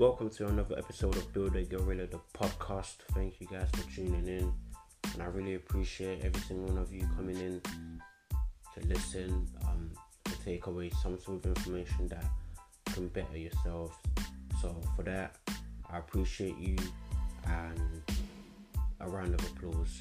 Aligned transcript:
Welcome 0.00 0.30
to 0.30 0.46
another 0.46 0.78
episode 0.78 1.14
of 1.18 1.30
Build 1.34 1.54
a 1.56 1.62
Gorilla, 1.62 2.06
the 2.06 2.20
podcast. 2.32 2.94
Thank 3.12 3.38
you 3.38 3.46
guys 3.46 3.68
for 3.74 3.82
tuning 3.94 4.26
in, 4.26 4.50
and 5.12 5.22
I 5.22 5.26
really 5.26 5.56
appreciate 5.56 6.24
every 6.24 6.40
single 6.40 6.68
one 6.68 6.78
of 6.78 6.90
you 6.90 7.06
coming 7.16 7.36
in 7.36 7.60
to 7.60 8.86
listen, 8.86 9.46
um, 9.68 9.90
to 10.24 10.42
take 10.42 10.68
away 10.68 10.90
some 11.02 11.20
sort 11.20 11.44
of 11.44 11.54
information 11.54 12.08
that 12.08 12.24
can 12.94 13.08
better 13.08 13.36
yourselves. 13.36 13.94
So, 14.62 14.74
for 14.96 15.02
that, 15.02 15.36
I 15.92 15.98
appreciate 15.98 16.56
you 16.56 16.78
and 17.46 18.02
a 19.00 19.06
round 19.06 19.34
of 19.34 19.44
applause. 19.52 20.00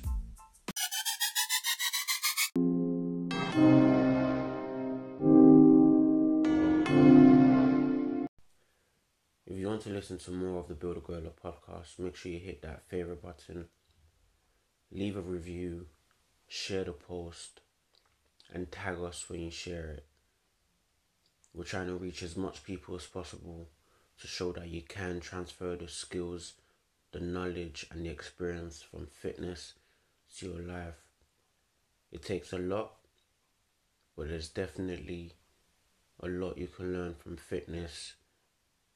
Want 9.80 9.88
to 9.88 9.94
listen 9.94 10.18
to 10.18 10.32
more 10.32 10.60
of 10.60 10.68
the 10.68 10.74
Build 10.74 10.98
a 10.98 11.00
Gorilla 11.00 11.30
podcast, 11.42 12.00
make 12.00 12.14
sure 12.14 12.34
you 12.34 12.40
hit 12.40 12.62
that 12.64 12.84
favorite 12.90 13.22
button, 13.22 13.70
leave 14.92 15.16
a 15.16 15.22
review, 15.22 15.86
share 16.50 16.84
the 16.84 16.92
post, 16.92 17.62
and 18.54 18.70
tag 18.70 18.98
us 19.00 19.30
when 19.30 19.40
you 19.40 19.50
share 19.50 19.88
it. 19.92 20.06
We're 21.54 21.64
trying 21.64 21.88
to 21.88 21.94
reach 21.94 22.24
as 22.24 22.36
much 22.36 22.66
people 22.66 22.94
as 22.98 23.06
possible 23.06 23.70
to 24.20 24.28
show 24.28 24.52
that 24.52 24.68
you 24.68 24.82
can 24.82 25.22
transfer 25.22 25.78
the 25.78 25.88
skills, 25.88 26.56
the 27.14 27.22
knowledge, 27.22 27.86
and 27.90 28.06
the 28.06 28.10
experience 28.10 28.82
from 28.82 29.08
fitness 29.08 29.76
to 30.40 30.48
your 30.48 30.62
life. 30.62 31.00
It 32.12 32.26
takes 32.26 32.52
a 32.52 32.60
lot, 32.60 32.96
but 34.18 34.28
there's 34.28 34.50
definitely 34.50 35.36
a 36.20 36.28
lot 36.28 36.58
you 36.58 36.68
can 36.68 36.92
learn 36.92 37.16
from 37.16 37.38
fitness 37.38 38.16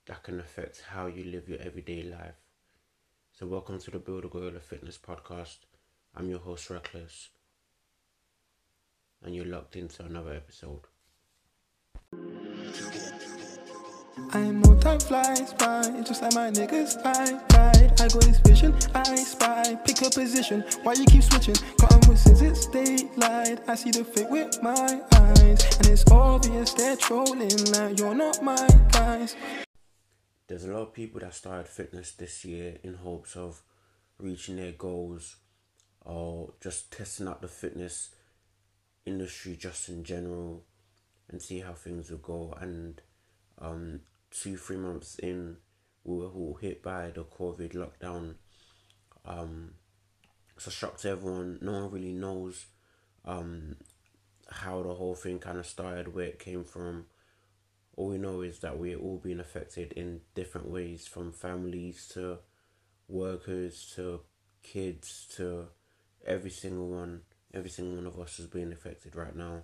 that 0.06 0.24
can 0.24 0.40
affect 0.40 0.84
how 0.90 1.08
you 1.08 1.24
live 1.24 1.48
your 1.48 1.60
everyday 1.60 2.04
life. 2.04 2.36
So, 3.32 3.48
welcome 3.48 3.80
to 3.80 3.92
the 3.92 4.00
Build 4.00 4.26
a 4.26 4.28
Gorilla 4.28 4.60
Fitness 4.60 4.98
Podcast. 4.98 5.60
I'm 6.16 6.30
your 6.30 6.40
host, 6.40 6.70
Reckless, 6.70 7.30
and 9.24 9.34
you're 9.34 9.46
locked 9.46 9.76
into 9.76 10.04
another 10.04 10.34
episode. 10.34 10.82
I 14.32 14.52
know 14.52 14.78
time 14.78 15.00
flies 15.00 15.54
by, 15.54 16.02
just 16.06 16.22
like 16.22 16.34
my 16.36 16.52
niggas 16.52 16.98
I 17.04 17.42
died. 17.48 18.00
I 18.00 18.08
got 18.10 18.22
this 18.22 18.40
vision, 18.40 18.76
I 18.94 19.16
spy, 19.16 19.76
pick 19.86 20.02
a 20.02 20.10
position. 20.10 20.64
Why 20.84 20.94
you 20.94 21.06
keep 21.06 21.24
switching? 21.24 21.56
Cotton 21.80 22.10
with 22.10 22.20
since 22.20 22.42
it's 22.42 22.68
daylight. 22.68 23.62
I 23.68 23.76
see 23.76 23.92
the 23.92 24.04
fake 24.04 24.30
with 24.30 24.62
my 24.62 25.02
eyes, 25.16 25.78
and 25.80 25.88
it's 25.88 26.04
obvious 26.12 26.74
they're 26.74 26.98
trolling. 26.98 27.50
Now 27.72 27.88
you're 27.88 28.14
not 28.14 28.44
my 28.44 28.68
guys. 28.92 29.36
There's 30.48 30.66
a 30.66 30.72
lot 30.72 30.82
of 30.82 30.94
people 30.94 31.22
that 31.22 31.34
started 31.34 31.68
fitness 31.68 32.12
this 32.12 32.44
year 32.44 32.78
in 32.84 32.96
hopes 32.96 33.36
of 33.36 33.62
reaching 34.18 34.58
their 34.58 34.74
goals 34.74 35.38
or 36.02 36.54
just 36.62 36.92
testing 36.92 37.28
out 37.28 37.42
the 37.42 37.48
fitness 37.48 38.10
industry 39.06 39.56
just 39.56 39.88
in 39.90 40.04
general 40.04 40.64
and 41.30 41.42
see 41.42 41.60
how 41.60 41.74
things 41.74 42.12
will 42.12 42.18
go. 42.18 42.54
And 42.60 43.02
um, 43.60 44.02
two, 44.32 44.58
three 44.58 44.78
months 44.78 45.18
in, 45.20 45.58
we 46.04 46.18
were 46.18 46.28
all 46.28 46.58
hit 46.60 46.84
by 46.84 47.12
the 47.12 47.24
COVID 47.24 47.74
lockdown. 47.74 48.36
Um, 49.26 49.76
it's 50.58 50.68
a 50.68 50.72
shock 50.72 50.98
to 51.00 51.10
everyone. 51.10 51.60
No 51.62 51.72
one 51.72 51.92
really 51.92 52.14
knows 52.14 52.66
um, 53.26 53.78
how 54.50 54.84
the 54.84 54.94
whole 54.94 55.16
thing 55.16 55.40
kind 55.40 55.58
of 55.58 55.66
started, 55.66 56.14
where 56.14 56.26
it 56.26 56.40
came 56.40 56.64
from. 56.64 57.06
All 57.96 58.10
we 58.10 58.18
know 58.18 58.42
is 58.42 58.60
that 58.60 58.80
we're 58.80 58.98
all 58.98 59.22
being 59.24 59.40
affected 59.40 59.94
in 59.94 60.22
different 60.34 60.70
ways, 60.70 61.08
from 61.08 61.32
families 61.32 62.08
to 62.14 62.40
workers 63.08 63.92
to 63.96 64.22
kids 64.64 65.28
to 65.36 65.68
every 66.26 66.50
single 66.50 66.88
one. 66.88 67.22
Every 67.54 67.70
single 67.70 67.98
one 67.98 68.08
of 68.08 68.20
us 68.20 68.40
is 68.40 68.48
being 68.48 68.72
affected 68.72 69.16
right 69.16 69.36
now. 69.36 69.64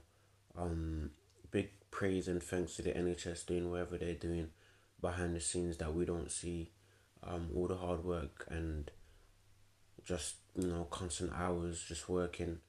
Um, 0.55 1.11
big 1.49 1.71
praise 1.89 2.27
and 2.27 2.41
thanks 2.43 2.75
to 2.75 2.83
the 2.83 2.91
NHS 2.91 3.47
doing 3.47 3.71
whatever 3.71 3.97
they're 3.97 4.13
doing 4.13 4.49
behind 5.01 5.35
the 5.35 5.41
scenes 5.41 5.77
that 5.77 5.93
we 5.93 6.05
don't 6.05 6.31
see. 6.31 6.71
Um, 7.23 7.49
all 7.55 7.67
the 7.67 7.75
hard 7.75 8.05
work 8.05 8.45
and 8.49 8.89
just 10.05 10.35
you 10.55 10.67
know 10.67 10.85
constant 10.89 11.31
hours 11.33 11.83
just 11.87 12.07
working. 12.07 12.59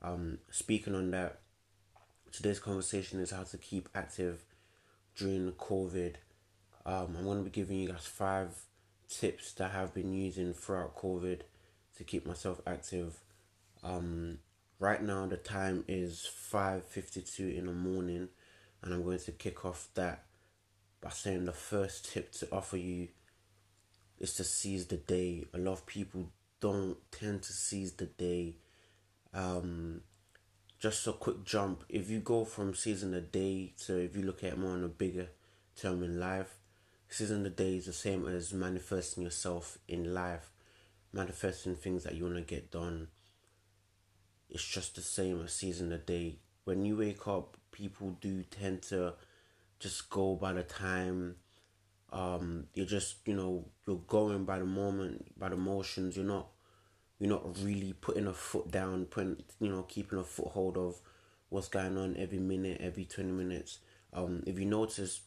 Um, 0.00 0.38
speaking 0.50 0.94
on 0.94 1.10
that, 1.10 1.40
today's 2.30 2.60
conversation 2.60 3.20
is 3.20 3.32
how 3.32 3.42
to 3.42 3.58
keep 3.58 3.88
active 3.94 4.44
during 5.18 5.52
COVID. 5.52 6.14
Um, 6.86 7.16
I'm 7.18 7.24
going 7.24 7.38
to 7.38 7.44
be 7.44 7.50
giving 7.50 7.78
you 7.78 7.88
guys 7.88 8.06
five 8.06 8.50
tips 9.08 9.52
that 9.54 9.74
I've 9.74 9.92
been 9.92 10.14
using 10.14 10.54
throughout 10.54 10.96
COVID 10.96 11.40
to 11.96 12.04
keep 12.04 12.26
myself 12.26 12.60
active. 12.66 13.20
Um, 13.82 14.38
right 14.78 15.02
now 15.02 15.26
the 15.26 15.36
time 15.36 15.84
is 15.88 16.26
five 16.26 16.84
fifty 16.84 17.20
two 17.20 17.48
in 17.48 17.66
the 17.66 17.72
morning, 17.72 18.28
and 18.82 18.94
I'm 18.94 19.02
going 19.02 19.18
to 19.18 19.32
kick 19.32 19.64
off 19.64 19.88
that 19.94 20.24
by 21.00 21.10
saying 21.10 21.44
the 21.44 21.52
first 21.52 22.12
tip 22.12 22.32
to 22.32 22.48
offer 22.50 22.76
you 22.76 23.08
is 24.18 24.34
to 24.34 24.44
seize 24.44 24.86
the 24.86 24.96
day. 24.96 25.44
A 25.52 25.58
lot 25.58 25.72
of 25.72 25.86
people 25.86 26.30
don't 26.60 26.96
tend 27.12 27.42
to 27.42 27.52
seize 27.52 27.92
the 27.92 28.06
day. 28.06 28.56
Um, 29.34 30.00
just 30.78 31.06
a 31.06 31.12
quick 31.12 31.44
jump. 31.44 31.84
If 31.88 32.08
you 32.10 32.20
go 32.20 32.44
from 32.44 32.74
season 32.74 33.10
the 33.10 33.20
day 33.20 33.72
to 33.86 33.98
if 33.98 34.16
you 34.16 34.22
look 34.22 34.44
at 34.44 34.58
more 34.58 34.72
on 34.72 34.84
a 34.84 34.88
bigger 34.88 35.28
term 35.76 36.02
in 36.02 36.20
life, 36.20 36.54
season 37.08 37.42
the 37.42 37.50
day 37.50 37.76
is 37.76 37.86
the 37.86 37.92
same 37.92 38.26
as 38.26 38.52
manifesting 38.52 39.24
yourself 39.24 39.78
in 39.88 40.14
life, 40.14 40.50
manifesting 41.12 41.74
things 41.74 42.04
that 42.04 42.14
you 42.14 42.24
want 42.24 42.36
to 42.36 42.42
get 42.42 42.70
done. 42.70 43.08
It's 44.48 44.66
just 44.66 44.94
the 44.94 45.02
same 45.02 45.42
as 45.42 45.52
season 45.52 45.90
the 45.90 45.98
day. 45.98 46.36
When 46.64 46.84
you 46.84 46.96
wake 46.96 47.26
up, 47.26 47.56
people 47.72 48.16
do 48.20 48.42
tend 48.44 48.82
to 48.82 49.14
just 49.78 50.08
go 50.10 50.34
by 50.34 50.52
the 50.52 50.62
time 50.62 51.36
um 52.10 52.64
you're 52.72 52.86
just 52.86 53.16
you 53.26 53.36
know 53.36 53.64
you're 53.86 54.00
going 54.06 54.44
by 54.44 54.58
the 54.58 54.64
moment 54.64 55.26
by 55.38 55.48
the 55.48 55.56
motions 55.56 56.16
you're 56.16 56.24
not 56.24 56.48
you're 57.18 57.30
not 57.30 57.56
really 57.62 57.92
putting 57.92 58.26
a 58.26 58.32
foot 58.32 58.70
down 58.70 59.04
putting 59.06 59.36
you 59.60 59.70
know 59.70 59.82
keeping 59.82 60.18
a 60.18 60.24
foothold 60.24 60.76
of 60.76 61.00
what's 61.48 61.68
going 61.68 61.96
on 61.96 62.16
every 62.16 62.38
minute 62.38 62.80
every 62.80 63.04
20 63.04 63.30
minutes. 63.32 63.78
Um 64.12 64.42
if 64.46 64.58
you 64.58 64.64
notice 64.64 65.20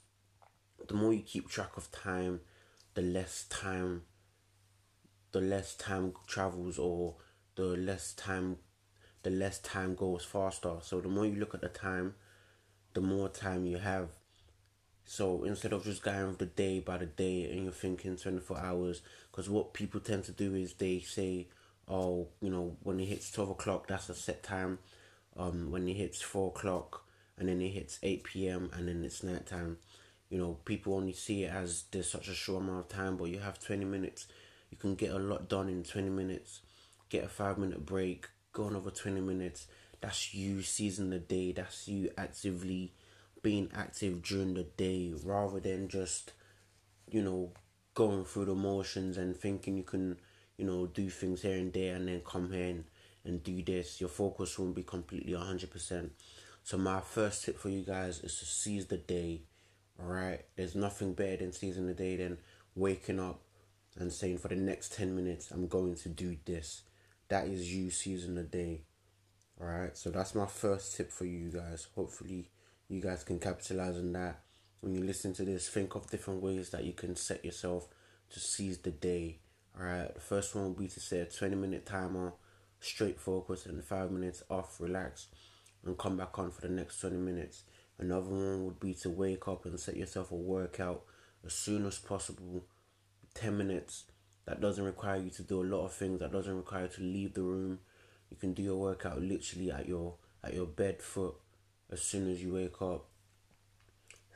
the 0.88 0.94
more 0.94 1.14
you 1.14 1.22
keep 1.22 1.50
track 1.50 1.78
of 1.78 1.92
time 1.92 2.42
the 2.94 3.02
less 3.02 3.46
time 3.50 4.04
the 5.32 5.42
less 5.42 5.76
time 5.76 6.14
travels 6.28 6.78
or 6.78 7.16
the 7.56 7.64
less 7.64 8.14
time 8.14 8.58
the 9.24 9.30
less 9.30 9.60
time 9.60 9.96
goes 9.96 10.26
faster. 10.26 10.78
So 10.82 11.00
the 11.00 11.10
more 11.10 11.26
you 11.26 11.36
look 11.36 11.54
at 11.54 11.62
the 11.62 11.70
time 11.70 12.16
the 12.94 13.02
more 13.02 13.30
time 13.30 13.66
you 13.66 13.78
have. 13.78 14.10
So 15.06 15.44
instead 15.44 15.74
of 15.74 15.84
just 15.84 16.04
going 16.04 16.28
with 16.28 16.38
the 16.38 16.46
day 16.46 16.80
by 16.80 16.98
the 16.98 17.06
day 17.06 17.50
and 17.52 17.64
you're 17.64 17.74
thinking 17.74 18.18
24 18.18 18.58
hours, 18.58 19.02
because 19.32 19.50
what 19.50 19.74
people 19.74 20.00
tend 20.00 20.24
to 20.26 20.32
do 20.32 20.56
is 20.56 20.74
they 20.74 21.00
say, 21.00 21.48
oh, 21.92 22.30
you 22.42 22.50
know, 22.50 22.78
when 22.82 23.00
it 23.00 23.06
hits 23.06 23.32
12 23.32 23.52
o'clock, 23.52 23.88
that's 23.88 24.10
a 24.10 24.16
set 24.16 24.42
time. 24.42 24.80
Um, 25.38 25.72
when 25.72 25.88
it 25.88 25.96
hits 25.96 26.22
4 26.22 26.50
o'clock 26.50 27.06
and 27.38 27.48
then 27.48 27.62
it 27.62 27.70
hits 27.70 28.00
8 28.02 28.24
p.m. 28.24 28.72
and 28.74 28.88
then 28.88 29.04
it's 29.04 29.24
night 29.24 29.46
time. 29.46 29.78
You 30.30 30.38
know, 30.38 30.58
people 30.66 30.96
only 30.96 31.14
see 31.14 31.44
it 31.44 31.52
as 31.52 31.84
there's 31.92 32.10
such 32.10 32.30
a 32.30 32.34
short 32.34 32.64
amount 32.64 32.80
of 32.80 32.90
time, 32.90 33.18
but 33.18 33.26
you 33.26 33.40
have 33.40 33.60
20 33.60 33.84
minutes. 33.86 34.28
You 34.70 34.78
can 34.78 34.96
get 34.96 35.12
a 35.12 35.20
lot 35.20 35.50
done 35.50 35.68
in 35.68 35.84
20 35.84 36.10
minutes. 36.10 36.62
Get 37.10 37.26
a 37.26 37.28
five 37.28 37.58
minute 37.58 37.86
break, 37.86 38.30
go 38.54 38.68
another 38.68 38.92
20 38.92 39.20
minutes. 39.20 39.68
That's 40.00 40.34
you 40.34 40.62
seizing 40.62 41.10
the 41.10 41.20
day. 41.20 41.52
That's 41.52 41.88
you 41.90 42.10
actively 42.18 42.94
being 43.44 43.70
active 43.76 44.24
during 44.24 44.54
the 44.54 44.64
day 44.64 45.14
rather 45.24 45.60
than 45.60 45.88
just 45.90 46.32
you 47.10 47.22
know 47.22 47.52
going 47.96 48.24
through 48.24 48.46
the 48.46 48.56
motions 48.56 49.18
and 49.18 49.36
thinking 49.36 49.76
you 49.76 49.84
can 49.84 50.18
you 50.62 50.68
know 50.68 50.86
do 50.86 51.10
things 51.10 51.42
here 51.42 51.58
and 51.58 51.74
there 51.74 51.96
and 51.96 52.08
then 52.08 52.22
come 52.22 52.52
here 52.52 52.70
and, 52.70 52.84
and 53.26 53.44
do 53.44 53.62
this. 53.64 54.00
Your 54.00 54.10
focus 54.10 54.58
won't 54.58 54.76
be 54.76 54.84
completely 54.84 55.34
100% 55.34 56.12
so 56.64 56.78
my 56.78 57.02
first 57.02 57.44
tip 57.44 57.58
for 57.58 57.70
you 57.70 57.82
guys 57.82 58.20
is 58.20 58.38
to 58.40 58.46
seize 58.46 58.86
the 58.86 58.98
day 58.98 59.42
all 60.00 60.06
right 60.08 60.46
there's 60.56 60.76
nothing 60.76 61.14
better 61.14 61.38
than 61.38 61.52
seizing 61.52 61.88
the 61.88 61.94
day 61.94 62.16
than 62.16 62.38
waking 62.76 63.20
up 63.20 63.42
and 63.98 64.12
saying 64.12 64.38
for 64.38 64.48
the 64.48 64.56
next 64.56 64.94
10 64.94 65.16
minutes 65.16 65.52
i'm 65.52 65.68
going 65.68 65.96
to 65.96 66.10
do 66.10 66.38
this. 66.46 66.84
That 67.30 67.48
is 67.48 67.74
you 67.74 67.90
seizing 67.92 68.36
the 68.36 68.44
day 68.44 68.82
all 69.60 69.68
right 69.68 69.98
so 69.98 70.10
that's 70.10 70.36
my 70.36 70.46
first 70.46 70.96
tip 70.96 71.12
for 71.12 71.26
you 71.26 71.50
guys. 71.50 71.88
Hopefully 71.96 72.50
you 72.88 73.02
guys 73.02 73.24
can 73.24 73.40
capitalize 73.40 73.98
on 73.98 74.12
that. 74.14 74.42
When 74.82 74.94
you 74.94 75.04
listen 75.04 75.34
to 75.34 75.46
this, 75.46 75.70
think 75.70 75.96
of 75.96 76.10
different 76.10 76.42
ways 76.42 76.72
that 76.72 76.84
you 76.84 76.94
can 76.94 77.16
set 77.16 77.46
yourself 77.46 77.88
to 78.32 78.40
seize 78.40 78.80
the 78.80 78.92
day. 78.92 79.38
Alright, 79.80 80.14
the 80.14 80.22
first 80.22 80.54
one 80.56 80.66
would 80.66 80.78
be 80.78 80.88
to 80.88 81.00
set 81.00 81.34
a 81.34 81.38
20 81.38 81.56
minute 81.56 81.86
timer, 81.86 82.34
straight 82.80 83.20
focus, 83.20 83.66
and 83.66 83.84
5 83.84 84.12
minutes 84.12 84.44
off, 84.50 84.80
relax, 84.80 85.28
and 85.86 85.98
come 85.98 86.18
back 86.18 86.38
on 86.38 86.52
for 86.52 86.62
the 86.62 86.70
next 86.70 87.00
20 87.00 87.18
minutes. 87.18 87.64
Another 87.98 88.30
one 88.30 88.66
would 88.66 88.80
be 88.80 88.94
to 88.96 89.10
wake 89.10 89.48
up 89.48 89.66
and 89.66 89.80
set 89.80 89.96
yourself 89.96 90.32
a 90.32 90.36
workout 90.36 91.04
as 91.46 91.54
soon 91.54 91.86
as 91.86 92.00
possible 92.00 92.66
10 93.34 93.58
minutes. 93.58 94.06
That 94.46 94.60
doesn't 94.60 94.84
require 94.84 95.18
you 95.18 95.30
to 95.32 95.44
do 95.44 95.62
a 95.62 95.64
lot 95.64 95.86
of 95.86 95.94
things 95.94 96.20
that 96.20 96.32
doesn't 96.32 96.56
require 96.56 96.84
you 96.84 96.90
to 96.90 97.02
leave 97.02 97.34
the 97.34 97.44
room. 97.44 97.80
You 98.30 98.38
can 98.38 98.54
do 98.54 98.64
your 98.64 98.78
workout 98.78 99.22
literally 99.22 99.72
at 99.72 99.88
your 99.88 100.16
at 100.44 100.54
your 100.54 100.66
bed 100.66 101.02
foot 101.02 101.36
as 101.92 102.02
soon 102.02 102.30
as 102.32 102.42
you 102.42 102.54
wake 102.54 102.82
up. 102.82 103.06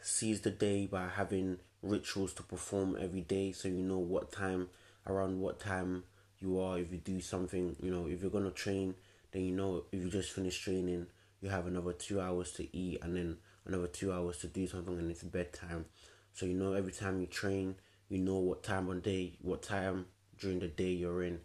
Seize 0.02 0.42
the 0.42 0.52
day 0.52 0.86
by 0.86 1.08
having 1.08 1.58
rituals 1.82 2.34
to 2.34 2.44
perform 2.44 2.96
every 3.00 3.22
day 3.22 3.52
so 3.52 3.68
you 3.68 3.82
know 3.82 3.98
what 3.98 4.32
time 4.32 4.70
around 5.08 5.40
what 5.40 5.60
time 5.60 6.04
you 6.40 6.60
are. 6.60 6.78
If 6.78 6.92
you 6.92 6.98
do 6.98 7.22
something 7.22 7.76
you 7.82 7.92
know 7.92 8.08
if 8.08 8.22
you're 8.22 8.32
gonna 8.32 8.52
train 8.52 8.96
then 9.32 9.44
you 9.44 9.56
know 9.56 9.84
if 9.92 10.02
you 10.04 10.10
just 10.10 10.32
finish 10.32 10.60
training 10.60 11.08
you 11.42 11.50
have 11.50 11.68
another 11.68 11.94
two 11.94 12.20
hours 12.22 12.52
to 12.54 12.76
eat 12.76 13.00
and 13.04 13.16
then 13.16 13.38
another 13.66 13.88
two 13.88 14.12
hours 14.12 14.38
to 14.40 14.48
do 14.48 14.68
something 14.68 14.98
and 14.98 15.12
it's 15.12 15.24
bedtime. 15.24 15.86
So 16.34 16.46
you 16.46 16.54
know 16.54 16.74
every 16.74 16.92
time 16.92 17.20
you 17.20 17.28
train 17.28 17.76
you 18.10 18.18
know 18.20 18.38
what 18.38 18.64
time 18.64 18.90
on 18.90 19.02
day 19.02 19.34
what 19.42 19.64
time 19.64 20.06
during 20.40 20.60
the 20.60 20.68
day 20.68 20.92
you're 20.92 21.24
in 21.24 21.40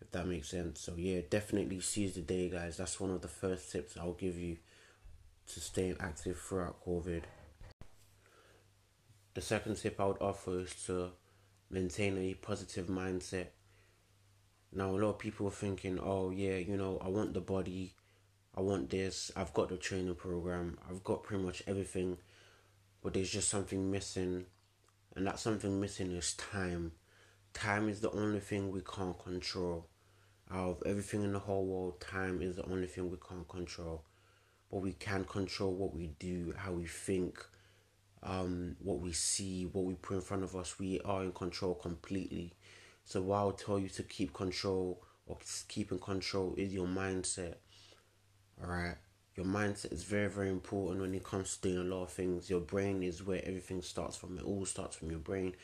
if 0.00 0.10
that 0.12 0.26
makes 0.26 0.48
sense. 0.48 0.80
So 0.80 0.94
yeah 0.96 1.20
definitely 1.28 1.80
seize 1.80 2.14
the 2.14 2.22
day 2.22 2.48
guys. 2.48 2.76
That's 2.76 3.00
one 3.00 3.10
of 3.10 3.22
the 3.22 3.28
first 3.28 3.70
tips 3.72 3.96
i'll 3.96 4.12
give 4.12 4.38
you 4.38 4.56
to 5.54 5.60
stay 5.60 5.94
active 6.00 6.38
throughout 6.38 6.84
covid. 6.84 7.22
The 9.34 9.40
second 9.42 9.76
tip 9.76 10.00
i 10.00 10.04
would 10.06 10.20
offer 10.20 10.60
is 10.60 10.74
to 10.86 11.10
maintain 11.70 12.18
a 12.18 12.34
positive 12.34 12.86
mindset. 12.86 13.48
Now 14.72 14.90
a 14.90 14.98
lot 14.98 15.10
of 15.10 15.18
people 15.18 15.48
are 15.48 15.52
thinking 15.52 15.98
oh 16.02 16.30
yeah 16.30 16.56
you 16.56 16.76
know 16.76 17.00
i 17.02 17.08
want 17.08 17.32
the 17.32 17.40
body 17.40 17.94
i 18.54 18.60
want 18.60 18.90
this 18.90 19.30
i've 19.34 19.54
got 19.54 19.70
the 19.70 19.76
training 19.78 20.16
program 20.16 20.76
i've 20.90 21.02
got 21.02 21.22
pretty 21.22 21.42
much 21.42 21.62
everything 21.66 22.18
but 23.02 23.14
there's 23.14 23.30
just 23.30 23.48
something 23.48 23.90
missing 23.90 24.44
and 25.16 25.26
that 25.26 25.38
something 25.38 25.80
missing 25.80 26.12
is 26.12 26.34
time. 26.34 26.92
Time 27.54 27.88
is 27.88 28.00
the 28.00 28.10
only 28.10 28.38
thing 28.38 28.70
we 28.70 28.82
can't 28.82 29.18
control. 29.18 29.88
Out 30.52 30.68
of 30.68 30.82
everything 30.84 31.24
in 31.24 31.32
the 31.32 31.38
whole 31.38 31.64
world 31.64 32.00
time 32.00 32.42
is 32.42 32.56
the 32.56 32.66
only 32.66 32.86
thing 32.86 33.10
we 33.10 33.16
can't 33.16 33.48
control. 33.48 34.04
But 34.70 34.82
we 34.82 34.92
can 34.92 35.24
control 35.24 35.72
what 35.72 35.94
we 35.94 36.08
do 36.18 36.52
how 36.56 36.72
we 36.72 36.86
think 36.86 37.44
um, 38.26 38.76
what 38.82 39.00
we 39.00 39.12
see 39.12 39.64
what 39.72 39.84
we 39.84 39.94
put 39.94 40.16
in 40.16 40.20
front 40.20 40.42
of 40.42 40.54
us 40.54 40.78
we 40.78 41.00
are 41.04 41.22
in 41.22 41.32
control 41.32 41.74
completely. 41.74 42.52
So 43.04 43.22
what 43.22 43.36
i'll 43.36 43.52
tell 43.52 43.78
you 43.78 43.88
to 43.90 44.02
keep 44.02 44.34
control 44.34 45.02
or 45.26 45.38
keep 45.68 45.92
in 45.92 45.98
control 45.98 46.54
is 46.56 46.72
your 46.72 46.86
mindset 46.86 47.54
all 48.62 48.70
right 48.70 48.96
your 49.36 49.46
mindset 49.46 49.92
is 49.92 50.02
very 50.02 50.28
very 50.28 50.50
important 50.50 51.00
when 51.00 51.14
it 51.14 51.24
comes 51.24 51.56
to 51.56 51.68
doing 51.68 51.86
a 51.86 51.94
lot 51.94 52.04
of 52.04 52.10
things. 52.10 52.50
Your 52.50 52.60
brain 52.60 53.02
is 53.02 53.22
where 53.24 53.42
everything 53.44 53.82
starts 53.82 54.16
from. 54.16 54.38
It 54.38 54.44
all 54.44 54.64
starts 54.66 54.96
from 54.96 55.10
your 55.10 55.20
brain 55.20 55.54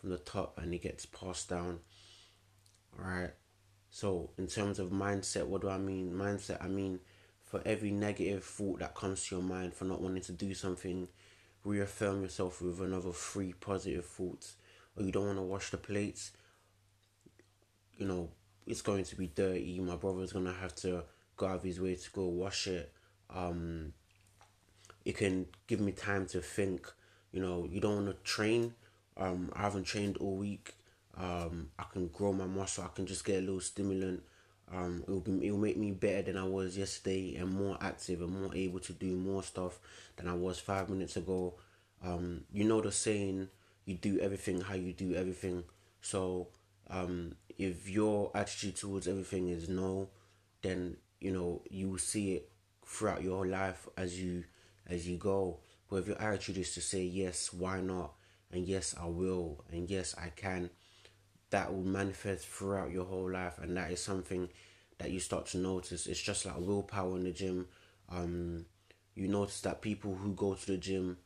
from 0.00 0.10
the 0.10 0.18
top 0.18 0.58
and 0.60 0.74
it 0.74 0.82
gets 0.82 1.06
passed 1.06 1.48
down 1.48 1.78
all 2.98 3.08
right 3.08 3.30
so 3.90 4.30
in 4.36 4.46
terms 4.46 4.78
of 4.78 4.90
mindset 4.90 5.46
what 5.46 5.62
do 5.62 5.68
i 5.68 5.78
mean? 5.78 6.12
Mindset 6.12 6.62
i 6.62 6.68
mean 6.68 7.00
for 7.44 7.62
every 7.64 7.90
negative 7.90 8.44
thought 8.44 8.80
that 8.80 8.94
comes 8.94 9.26
to 9.26 9.36
your 9.36 9.44
mind 9.44 9.74
for 9.74 9.84
not 9.84 10.00
wanting 10.00 10.22
to 10.22 10.32
do 10.32 10.54
something 10.54 11.08
reaffirm 11.64 12.22
yourself 12.22 12.60
with 12.60 12.80
another 12.80 13.12
three 13.12 13.52
positive 13.52 14.04
thoughts 14.04 14.56
or 14.96 15.04
you 15.04 15.12
don't 15.12 15.26
want 15.26 15.38
to 15.38 15.42
wash 15.42 15.70
the 15.70 15.76
plates 15.76 16.32
you 17.96 18.06
know 18.06 18.28
it's 18.66 18.82
going 18.82 19.04
to 19.04 19.16
be 19.16 19.28
dirty 19.28 19.80
my 19.80 19.96
brother's 19.96 20.32
gonna 20.32 20.52
have 20.52 20.74
to 20.74 21.02
go 21.36 21.46
out 21.46 21.56
of 21.56 21.62
his 21.62 21.80
way 21.80 21.94
to 21.94 22.10
go 22.10 22.26
wash 22.26 22.66
it 22.66 22.92
um, 23.34 23.92
it 25.04 25.16
can 25.16 25.46
give 25.66 25.80
me 25.80 25.92
time 25.92 26.26
to 26.26 26.40
think. 26.40 26.90
You 27.32 27.40
know, 27.40 27.68
you 27.70 27.80
don't 27.80 28.04
want 28.04 28.16
to 28.16 28.22
train. 28.22 28.74
Um, 29.16 29.50
I 29.54 29.62
haven't 29.62 29.84
trained 29.84 30.16
all 30.18 30.36
week. 30.36 30.74
Um, 31.16 31.70
I 31.78 31.84
can 31.92 32.08
grow 32.08 32.32
my 32.32 32.46
muscle. 32.46 32.84
I 32.84 32.94
can 32.94 33.06
just 33.06 33.24
get 33.24 33.38
a 33.38 33.40
little 33.40 33.60
stimulant. 33.60 34.22
Um, 34.74 35.02
it'll 35.06 35.20
be 35.20 35.46
it'll 35.46 35.58
make 35.58 35.76
me 35.76 35.90
better 35.90 36.22
than 36.22 36.38
I 36.38 36.44
was 36.44 36.78
yesterday 36.78 37.36
and 37.36 37.52
more 37.52 37.76
active 37.80 38.22
and 38.22 38.30
more 38.40 38.54
able 38.54 38.80
to 38.80 38.92
do 38.94 39.14
more 39.16 39.42
stuff 39.42 39.78
than 40.16 40.28
I 40.28 40.34
was 40.34 40.58
five 40.58 40.88
minutes 40.88 41.16
ago. 41.16 41.54
Um, 42.02 42.44
you 42.52 42.64
know 42.64 42.80
the 42.80 42.90
saying, 42.90 43.48
you 43.84 43.94
do 43.96 44.18
everything 44.20 44.60
how 44.62 44.74
you 44.74 44.92
do 44.92 45.14
everything. 45.14 45.64
So 46.00 46.48
um, 46.88 47.34
if 47.58 47.88
your 47.88 48.30
attitude 48.34 48.76
towards 48.76 49.06
everything 49.06 49.48
is 49.48 49.68
no, 49.68 50.08
then 50.62 50.96
you 51.20 51.32
know 51.32 51.62
you 51.70 51.90
will 51.90 51.98
see 51.98 52.34
it 52.34 52.50
throughout 52.86 53.22
your 53.22 53.46
life 53.46 53.86
as 53.96 54.18
you 54.20 54.44
as 54.88 55.06
you 55.06 55.18
go. 55.18 55.58
But 55.90 55.96
if 55.96 56.06
your 56.08 56.20
attitude 56.20 56.56
is 56.58 56.72
to 56.74 56.80
say 56.80 57.02
yes, 57.02 57.52
why 57.52 57.80
not, 57.80 58.12
and 58.50 58.66
yes 58.66 58.94
I 58.98 59.06
will, 59.06 59.64
and 59.70 59.88
yes 59.90 60.14
I 60.16 60.30
can, 60.30 60.70
that 61.52 61.72
will 61.72 61.84
manifest 61.84 62.48
throughout 62.48 62.90
your 62.90 63.04
whole 63.04 63.30
life, 63.30 63.58
and 63.60 63.76
that 63.76 63.92
is 63.92 64.02
something 64.02 64.48
that 64.98 65.10
you 65.10 65.20
start 65.20 65.46
to 65.46 65.58
notice. 65.58 66.06
It's 66.06 66.20
just 66.20 66.46
like 66.46 66.56
willpower 66.58 67.16
in 67.16 67.24
the 67.24 67.30
gym. 67.30 67.68
Um, 68.08 68.64
you 69.14 69.28
notice 69.28 69.60
that 69.60 69.82
people 69.82 70.14
who 70.14 70.32
go 70.32 70.54
to 70.54 70.66
the 70.66 70.78
gym 70.78 71.18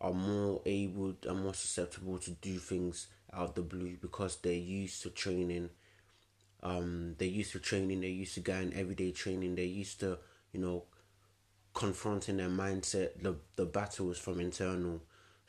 are 0.00 0.12
more 0.12 0.60
able 0.66 1.14
and 1.28 1.42
more 1.42 1.54
susceptible 1.54 2.18
to 2.18 2.32
do 2.32 2.58
things 2.58 3.06
out 3.32 3.50
of 3.50 3.54
the 3.54 3.62
blue 3.62 3.96
because 4.00 4.36
they're 4.36 4.52
used 4.52 5.00
to 5.02 5.10
training. 5.10 5.70
Um, 6.60 7.14
they're 7.18 7.28
used 7.28 7.52
to 7.52 7.60
training. 7.60 8.00
They're 8.00 8.10
used 8.10 8.34
to 8.34 8.40
going 8.40 8.74
everyday 8.74 9.12
training. 9.12 9.54
They're 9.54 9.64
used 9.64 10.00
to 10.00 10.18
you 10.52 10.60
know 10.60 10.84
confronting 11.72 12.38
their 12.38 12.48
mindset. 12.48 13.22
The 13.22 13.36
the 13.54 13.64
battle 13.64 14.10
is 14.10 14.18
from 14.18 14.40
internal. 14.40 15.02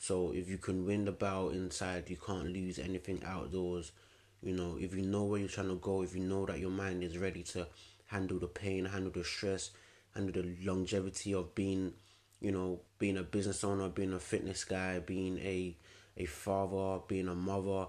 So 0.08 0.34
if 0.34 0.50
you 0.50 0.58
can 0.58 0.86
win 0.86 1.06
the 1.06 1.14
battle 1.14 1.50
inside, 1.50 2.10
you 2.10 2.18
can't 2.18 2.52
lose 2.52 2.78
anything 2.78 3.22
outdoors. 3.26 3.94
You 4.42 4.54
know, 4.54 4.78
if 4.78 4.94
you 4.94 5.02
know 5.04 5.24
where 5.24 5.40
you're 5.40 5.48
trying 5.58 5.70
to 5.70 5.76
go, 5.76 6.02
if 6.04 6.14
you 6.14 6.22
know 6.24 6.46
that 6.46 6.60
your 6.60 6.72
mind 6.72 7.04
is 7.04 7.18
ready 7.18 7.44
to 7.54 7.68
handle 8.08 8.38
the 8.38 8.48
pain, 8.48 8.84
handle 8.84 9.12
the 9.12 9.24
stress, 9.24 9.72
handle 10.14 10.34
the 10.44 10.58
longevity 10.66 11.34
of 11.34 11.56
being, 11.56 11.94
you 12.42 12.52
know, 12.52 12.82
being 13.00 13.18
a 13.18 13.24
business 13.24 13.64
owner, 13.64 13.88
being 13.88 14.12
a 14.14 14.20
fitness 14.20 14.66
guy, 14.66 15.00
being 15.00 15.38
a 15.40 15.78
a 16.18 16.26
father, 16.26 17.02
being 17.08 17.30
a 17.30 17.34
mother, 17.36 17.88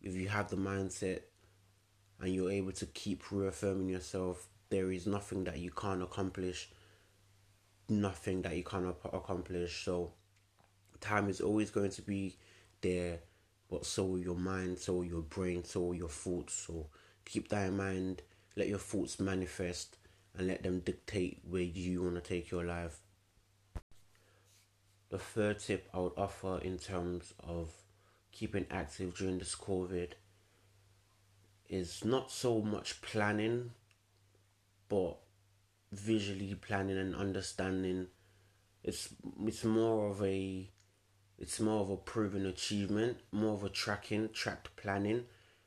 if 0.00 0.14
you 0.14 0.28
have 0.28 0.48
the 0.48 0.56
mindset 0.56 1.20
and 2.20 2.32
you're 2.32 2.52
able 2.52 2.72
to 2.72 2.86
keep 2.86 3.30
reaffirming 3.32 3.88
yourself, 3.88 4.46
there 4.70 4.92
is 4.92 5.06
nothing 5.06 5.44
that 5.44 5.58
you 5.58 5.70
can't 5.70 6.02
accomplish 6.02 6.70
nothing 7.88 8.42
that 8.42 8.56
you 8.56 8.62
can't 8.64 8.94
accomplish. 9.12 9.84
So 9.84 10.12
time 11.00 11.28
is 11.28 11.40
always 11.40 11.70
going 11.70 11.90
to 11.90 12.02
be 12.02 12.36
there, 12.80 13.20
but 13.70 13.86
so 13.86 14.04
will 14.04 14.18
your 14.18 14.36
mind, 14.36 14.78
so 14.78 14.94
will 14.94 15.04
your 15.04 15.22
brain, 15.22 15.64
so 15.64 15.80
will 15.80 15.94
your 15.94 16.08
thoughts. 16.08 16.54
So 16.54 16.86
keep 17.24 17.48
that 17.48 17.68
in 17.68 17.76
mind. 17.76 18.22
Let 18.56 18.68
your 18.68 18.78
thoughts 18.78 19.20
manifest 19.20 19.96
and 20.36 20.46
let 20.46 20.62
them 20.62 20.80
dictate 20.80 21.40
where 21.48 21.62
you 21.62 22.02
want 22.02 22.16
to 22.16 22.20
take 22.20 22.50
your 22.50 22.64
life. 22.64 23.00
The 25.10 25.18
third 25.18 25.58
tip 25.58 25.88
I 25.94 25.98
would 25.98 26.12
offer 26.16 26.58
in 26.58 26.78
terms 26.78 27.32
of 27.40 27.70
keeping 28.30 28.66
active 28.70 29.16
during 29.16 29.38
this 29.38 29.54
COVID 29.54 30.12
is 31.68 32.04
not 32.04 32.30
so 32.30 32.60
much 32.60 33.00
planning, 33.00 33.70
but 34.88 35.16
visually 35.92 36.54
planning 36.54 36.98
and 36.98 37.14
understanding. 37.14 38.08
It's 38.84 39.08
it's 39.44 39.64
more 39.64 40.10
of 40.10 40.22
a 40.22 40.70
it's 41.38 41.60
more 41.60 41.80
of 41.80 41.90
a 41.90 41.96
proven 41.96 42.46
achievement, 42.46 43.18
more 43.30 43.54
of 43.54 43.64
a 43.64 43.68
tracking, 43.68 44.30
tracked 44.32 44.74
planning, 44.76 45.24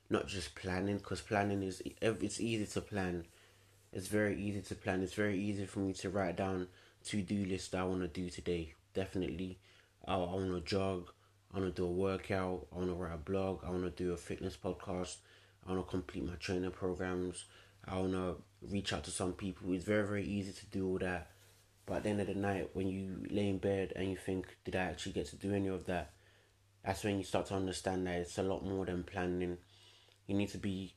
not 0.09 0.27
just 0.27 0.53
planning. 0.55 0.97
Because 0.97 1.21
planning 1.21 1.63
is 1.63 1.81
it's 2.01 2.39
easy 2.41 2.65
to 2.65 2.81
plan. 2.81 3.25
It's 3.93 4.07
very 4.07 4.41
easy 4.41 4.61
to 4.61 4.75
plan. 4.75 5.01
It's 5.01 5.13
very 5.13 5.39
easy 5.39 5.65
for 5.65 5.79
me 5.79 5.93
to 5.93 6.09
write 6.09 6.35
down 6.35 6.67
to 7.05 7.21
do 7.21 7.45
list 7.45 7.73
I 7.73 7.83
want 7.83 8.01
to 8.01 8.07
do 8.07 8.29
today. 8.29 8.73
Definitely, 8.93 9.57
I, 10.05 10.15
I 10.15 10.17
want 10.17 10.53
to 10.53 10.61
jog. 10.61 11.09
I 11.53 11.59
want 11.59 11.75
to 11.75 11.81
do 11.81 11.87
a 11.87 11.91
workout. 11.91 12.67
I 12.73 12.77
want 12.77 12.89
to 12.89 12.93
write 12.93 13.13
a 13.13 13.17
blog. 13.17 13.63
I 13.65 13.69
want 13.69 13.83
to 13.83 14.03
do 14.03 14.13
a 14.13 14.17
fitness 14.17 14.57
podcast. 14.61 15.17
I 15.65 15.71
want 15.71 15.85
to 15.85 15.89
complete 15.91 16.25
my 16.25 16.35
training 16.35 16.71
programs. 16.71 17.45
I 17.87 17.97
want 17.97 18.13
to 18.13 18.35
reach 18.69 18.93
out 18.93 19.03
to 19.05 19.11
some 19.11 19.33
people. 19.33 19.73
It's 19.73 19.83
very, 19.83 20.05
very 20.05 20.23
easy 20.25 20.51
to 20.51 20.65
do 20.67 20.87
all 20.87 20.99
that. 20.99 21.31
But 21.85 21.97
at 21.97 22.03
the 22.03 22.09
end 22.09 22.21
of 22.21 22.27
the 22.27 22.35
night, 22.35 22.69
when 22.73 22.87
you 22.87 23.25
lay 23.29 23.49
in 23.49 23.57
bed 23.57 23.93
and 23.95 24.09
you 24.09 24.17
think, 24.17 24.57
did 24.63 24.75
I 24.75 24.83
actually 24.83 25.13
get 25.13 25.27
to 25.27 25.35
do 25.35 25.53
any 25.53 25.67
of 25.67 25.85
that? 25.85 26.11
That's 26.85 27.03
when 27.03 27.17
you 27.17 27.23
start 27.23 27.47
to 27.47 27.55
understand 27.55 28.07
that 28.07 28.15
it's 28.15 28.37
a 28.37 28.43
lot 28.43 28.65
more 28.65 28.85
than 28.85 29.03
planning. 29.03 29.57
You 30.27 30.35
need 30.35 30.49
to 30.49 30.57
be 30.57 30.93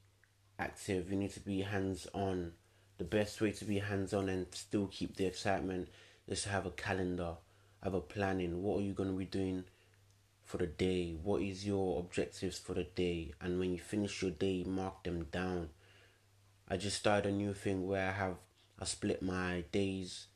active, 0.59 1.11
you 1.11 1.17
need 1.17 1.33
to 1.33 1.41
be 1.41 1.62
hands 1.62 2.07
on. 2.14 2.53
The 2.99 3.05
best 3.05 3.41
way 3.41 3.50
to 3.53 3.64
be 3.64 3.81
hands 3.81 4.14
on 4.14 4.29
and 4.29 4.47
still 4.55 4.87
keep 4.87 5.17
the 5.17 5.26
excitement 5.26 5.88
is 6.29 6.43
to 6.45 6.50
have 6.50 6.64
a 6.64 6.71
calendar, 6.71 7.35
have 7.83 7.95
a 7.95 8.00
planning. 8.00 8.62
What 8.62 8.79
are 8.79 8.83
you 8.83 8.93
going 8.93 9.11
to 9.11 9.19
be 9.19 9.25
doing 9.25 9.64
for 10.45 10.59
the 10.59 10.67
day? 10.67 11.17
What 11.23 11.43
is 11.43 11.67
your 11.67 11.99
objectives 11.99 12.59
for 12.59 12.75
the 12.75 12.85
day? 12.85 13.33
And 13.41 13.59
when 13.59 13.73
you 13.73 13.79
finish 13.79 14.23
your 14.23 14.31
day, 14.31 14.62
mark 14.64 15.03
them 15.03 15.25
down 15.33 15.71
I 16.67 16.79
just 16.79 16.97
started 16.97 17.29
a 17.29 17.33
new 17.33 17.53
thing 17.53 17.87
where 17.87 18.09
I 18.09 18.12
have 18.12 18.37
I 18.81 18.87
split 18.87 19.23
my 19.23 19.64
days 19.71 20.29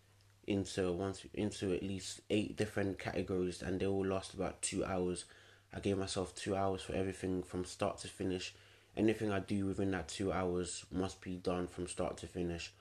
into 0.49 0.93
once 0.93 1.25
into 1.35 1.73
at 1.75 1.83
least 1.83 2.21
eight 2.31 2.57
different 2.57 2.99
categories 2.99 3.63
and 3.63 3.79
they 3.79 3.87
all 3.87 4.07
last 4.07 4.35
about 4.35 4.61
two 4.63 4.85
hours 4.85 5.25
I 5.73 5.81
gave 5.81 5.99
myself 5.99 6.35
two 6.35 6.57
hours 6.57 6.83
for 6.83 6.95
everything 6.95 7.43
from 7.43 7.65
start 7.65 7.99
to 7.99 8.09
finish. 8.09 8.55
Anything 8.97 9.31
I 9.31 9.41
do 9.41 9.67
within 9.67 9.91
that 9.93 10.09
two 10.09 10.33
hours 10.33 10.85
must 10.91 11.21
be 11.21 11.37
done 11.37 11.67
from 11.67 11.87
start 11.87 12.17
to 12.19 12.27
finish. 12.27 12.73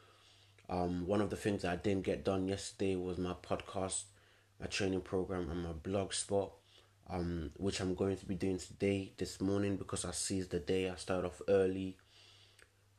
Um, 0.70 1.06
one 1.06 1.22
of 1.22 1.30
the 1.30 1.36
things 1.36 1.62
that 1.62 1.72
I 1.72 1.76
didn't 1.76 2.06
get 2.06 2.24
done 2.24 2.48
yesterday 2.48 2.96
was 2.96 3.18
my 3.18 3.34
podcast, 3.34 4.04
my 4.60 4.68
training 4.68 5.02
program, 5.02 5.50
and 5.50 5.64
my 5.64 5.74
blog 5.74 6.14
spot, 6.14 6.52
um, 7.10 7.52
which 7.58 7.80
I'm 7.80 7.94
going 7.94 8.18
to 8.18 8.26
be 8.26 8.36
doing 8.36 8.58
today, 8.58 9.12
this 9.18 9.40
morning, 9.40 9.76
because 9.76 10.06
I 10.06 10.12
seized 10.12 10.52
the 10.52 10.60
day. 10.60 10.90
I 10.90 10.96
started 10.96 11.28
off 11.28 11.42
early. 11.48 11.98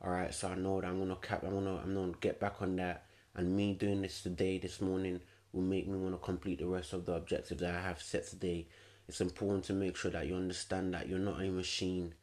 All 0.01 0.11
right, 0.11 0.33
so 0.33 0.49
I 0.49 0.55
know 0.55 0.81
that 0.81 0.87
I'm 0.87 0.99
gonna 0.99 1.17
cap. 1.17 1.43
I'm 1.43 1.55
gonna 1.55 1.77
I'm 1.77 1.95
gonna 1.95 2.13
get 2.21 2.39
back 2.39 2.63
on 2.63 2.77
that, 2.77 3.07
and 3.39 3.57
me 3.57 3.73
doing 3.73 4.03
this 4.03 4.21
today, 4.21 4.59
this 4.59 4.81
morning, 4.81 5.21
will 5.53 5.63
make 5.63 5.87
me 5.87 5.97
want 5.97 6.13
to 6.13 6.19
complete 6.19 6.59
the 6.59 6.67
rest 6.67 6.93
of 6.93 7.07
the 7.07 7.13
objectives 7.13 7.61
that 7.61 7.73
I 7.73 7.81
have 7.81 8.03
set 8.03 8.27
today. 8.27 8.67
It's 9.09 9.21
important 9.21 9.65
to 9.67 9.75
make 9.75 9.97
sure 9.97 10.11
that 10.11 10.27
you 10.27 10.35
understand 10.35 10.93
that 10.93 11.09
you're 11.09 11.21
not 11.21 11.41
a 11.41 11.49
machine. 11.49 12.15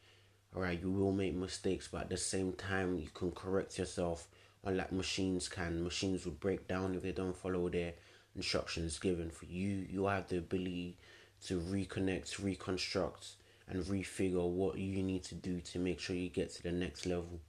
Alright, 0.53 0.81
you 0.81 0.91
will 0.91 1.13
make 1.13 1.33
mistakes, 1.33 1.87
but 1.89 2.01
at 2.01 2.09
the 2.09 2.17
same 2.17 2.51
time, 2.51 2.99
you 2.99 3.07
can 3.13 3.31
correct 3.31 3.79
yourself, 3.79 4.27
unlike 4.65 4.91
machines 4.91 5.47
can. 5.47 5.85
Machines 5.85 6.25
will 6.25 6.33
break 6.33 6.67
down 6.67 6.95
if 6.95 7.03
they 7.03 7.13
don't 7.13 7.37
follow 7.37 7.69
their 7.69 7.93
instructions 8.35 8.99
given. 8.99 9.29
For 9.29 9.45
you, 9.45 9.87
you 9.89 10.07
have 10.07 10.27
the 10.27 10.39
ability 10.39 10.97
to 11.45 11.61
reconnect, 11.61 12.43
reconstruct, 12.43 13.35
and 13.69 13.81
refigure 13.85 14.49
what 14.49 14.77
you 14.77 15.01
need 15.01 15.23
to 15.23 15.35
do 15.35 15.61
to 15.61 15.79
make 15.79 16.01
sure 16.01 16.17
you 16.17 16.27
get 16.27 16.53
to 16.55 16.63
the 16.63 16.73
next 16.73 17.05
level. 17.05 17.39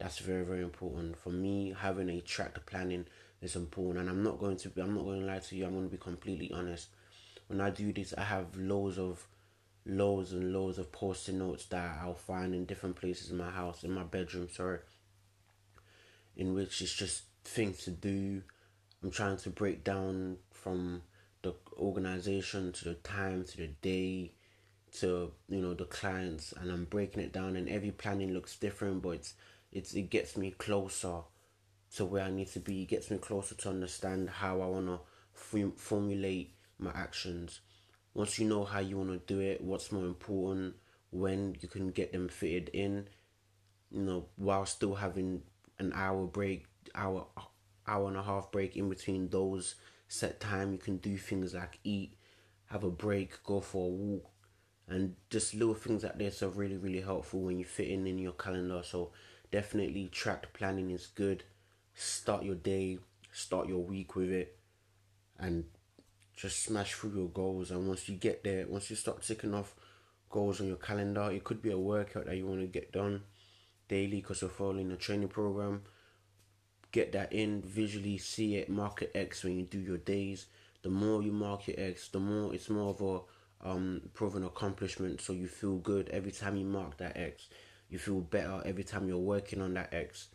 That's 0.00 0.18
very, 0.18 0.44
very 0.44 0.62
important. 0.62 1.18
For 1.18 1.28
me, 1.28 1.74
having 1.78 2.08
a 2.08 2.20
track 2.22 2.58
planning 2.64 3.04
is 3.42 3.54
important, 3.54 3.98
and 3.98 4.08
I'm 4.08 4.22
not 4.22 4.38
going 4.38 4.56
to 4.56 4.70
be. 4.70 4.80
I'm 4.80 4.94
not 4.94 5.04
going 5.04 5.20
to 5.20 5.26
lie 5.26 5.38
to 5.38 5.56
you. 5.56 5.66
I'm 5.66 5.74
going 5.74 5.84
to 5.84 5.90
be 5.90 5.98
completely 5.98 6.50
honest. 6.52 6.88
When 7.48 7.60
I 7.60 7.68
do 7.70 7.92
this, 7.92 8.14
I 8.16 8.22
have 8.22 8.56
loads 8.56 8.98
of 8.98 9.26
loads 9.84 10.32
and 10.32 10.52
loads 10.52 10.78
of 10.78 10.90
post-it 10.92 11.34
notes 11.34 11.66
that 11.66 11.98
I'll 12.02 12.14
find 12.14 12.54
in 12.54 12.64
different 12.64 12.96
places 12.96 13.30
in 13.30 13.36
my 13.36 13.50
house, 13.50 13.84
in 13.84 13.92
my 13.92 14.02
bedroom, 14.02 14.48
sorry. 14.50 14.78
In 16.36 16.54
which 16.54 16.80
it's 16.80 16.94
just 16.94 17.24
things 17.44 17.84
to 17.84 17.90
do. 17.90 18.42
I'm 19.02 19.10
trying 19.10 19.36
to 19.38 19.50
break 19.50 19.84
down 19.84 20.36
from 20.50 21.02
the 21.42 21.54
organization 21.78 22.72
to 22.72 22.84
the 22.84 22.94
time 22.94 23.44
to 23.44 23.56
the 23.56 23.68
day 23.68 24.32
to 24.92 25.30
you 25.48 25.60
know 25.60 25.72
the 25.72 25.84
clients 25.84 26.52
and 26.60 26.70
I'm 26.70 26.84
breaking 26.84 27.22
it 27.22 27.32
down 27.32 27.56
and 27.56 27.68
every 27.68 27.92
planning 27.92 28.34
looks 28.34 28.56
different 28.56 29.02
but 29.02 29.10
it's 29.10 29.34
it's 29.72 29.94
it 29.94 30.10
gets 30.10 30.36
me 30.36 30.50
closer 30.52 31.20
to 31.96 32.04
where 32.04 32.24
I 32.24 32.30
need 32.30 32.48
to 32.48 32.60
be 32.60 32.82
it 32.82 32.86
gets 32.86 33.10
me 33.10 33.18
closer 33.18 33.54
to 33.54 33.68
understand 33.68 34.30
how 34.30 34.60
I 34.60 34.66
want 34.66 34.86
to 34.86 35.00
f- 35.34 35.72
formulate 35.76 36.54
my 36.78 36.90
actions 36.94 37.60
once 38.14 38.38
you 38.38 38.46
know 38.48 38.64
how 38.64 38.80
you 38.80 38.96
want 38.96 39.10
to 39.10 39.34
do 39.34 39.40
it, 39.40 39.60
what's 39.60 39.92
more 39.92 40.04
important, 40.04 40.74
when 41.10 41.56
you 41.60 41.68
can 41.68 41.90
get 41.90 42.12
them 42.12 42.28
fitted 42.28 42.68
in, 42.72 43.08
you 43.90 44.02
know, 44.02 44.26
while 44.36 44.66
still 44.66 44.94
having 44.94 45.42
an 45.78 45.92
hour 45.94 46.26
break, 46.26 46.66
hour 46.94 47.26
hour 47.86 48.08
and 48.08 48.16
a 48.16 48.22
half 48.22 48.52
break 48.52 48.76
in 48.76 48.88
between 48.88 49.28
those 49.28 49.76
set 50.08 50.40
time, 50.40 50.72
you 50.72 50.78
can 50.78 50.96
do 50.98 51.16
things 51.16 51.54
like 51.54 51.78
eat, 51.84 52.14
have 52.66 52.84
a 52.84 52.90
break, 52.90 53.42
go 53.44 53.60
for 53.60 53.86
a 53.86 53.90
walk, 53.90 54.30
and 54.88 55.14
just 55.30 55.54
little 55.54 55.74
things 55.74 56.02
like 56.02 56.18
this 56.18 56.42
are 56.42 56.48
really 56.48 56.76
really 56.76 57.00
helpful 57.00 57.40
when 57.40 57.58
you 57.58 57.64
fit 57.64 57.88
in 57.88 58.06
in 58.06 58.18
your 58.18 58.32
calendar. 58.32 58.82
So 58.84 59.12
definitely 59.50 60.08
tracked 60.08 60.52
planning 60.52 60.90
is 60.90 61.06
good. 61.06 61.44
Start 61.94 62.44
your 62.44 62.54
day, 62.54 62.98
start 63.32 63.68
your 63.68 63.82
week 63.82 64.16
with 64.16 64.30
it, 64.30 64.58
and 65.38 65.64
just 66.34 66.62
smash 66.62 66.94
through 66.94 67.14
your 67.14 67.28
goals. 67.28 67.70
And 67.70 67.86
once 67.86 68.08
you 68.08 68.16
get 68.16 68.44
there, 68.44 68.66
once 68.66 68.90
you 68.90 68.96
start 68.96 69.22
ticking 69.22 69.54
off 69.54 69.74
goals 70.30 70.60
on 70.60 70.68
your 70.68 70.76
calendar, 70.76 71.30
it 71.30 71.44
could 71.44 71.60
be 71.60 71.70
a 71.70 71.78
workout 71.78 72.26
that 72.26 72.36
you 72.36 72.46
want 72.46 72.60
to 72.60 72.66
get 72.66 72.92
done 72.92 73.22
daily 73.88 74.20
because 74.20 74.40
you're 74.40 74.50
following 74.50 74.90
a 74.92 74.96
training 74.96 75.28
program. 75.28 75.82
Get 76.92 77.12
that 77.12 77.32
in 77.32 77.62
visually, 77.62 78.18
see 78.18 78.56
it, 78.56 78.68
mark 78.68 79.02
it 79.02 79.12
X 79.14 79.44
when 79.44 79.56
you 79.58 79.64
do 79.64 79.78
your 79.78 79.98
days. 79.98 80.46
The 80.82 80.90
more 80.90 81.22
you 81.22 81.32
mark 81.32 81.66
your 81.66 81.78
X, 81.78 82.08
the 82.08 82.20
more 82.20 82.54
it's 82.54 82.70
more 82.70 82.90
of 82.90 83.00
a 83.02 83.68
um 83.68 84.00
proven 84.14 84.44
accomplishment. 84.44 85.20
So 85.20 85.32
you 85.32 85.46
feel 85.46 85.76
good 85.76 86.08
every 86.08 86.32
time 86.32 86.56
you 86.56 86.64
mark 86.64 86.96
that 86.98 87.16
X. 87.16 87.48
You 87.90 87.98
feel 87.98 88.20
better 88.20 88.62
every 88.64 88.84
time 88.84 89.08
you're 89.08 89.18
working 89.18 89.60
on 89.60 89.74
that 89.74 89.92
X. 89.92 90.28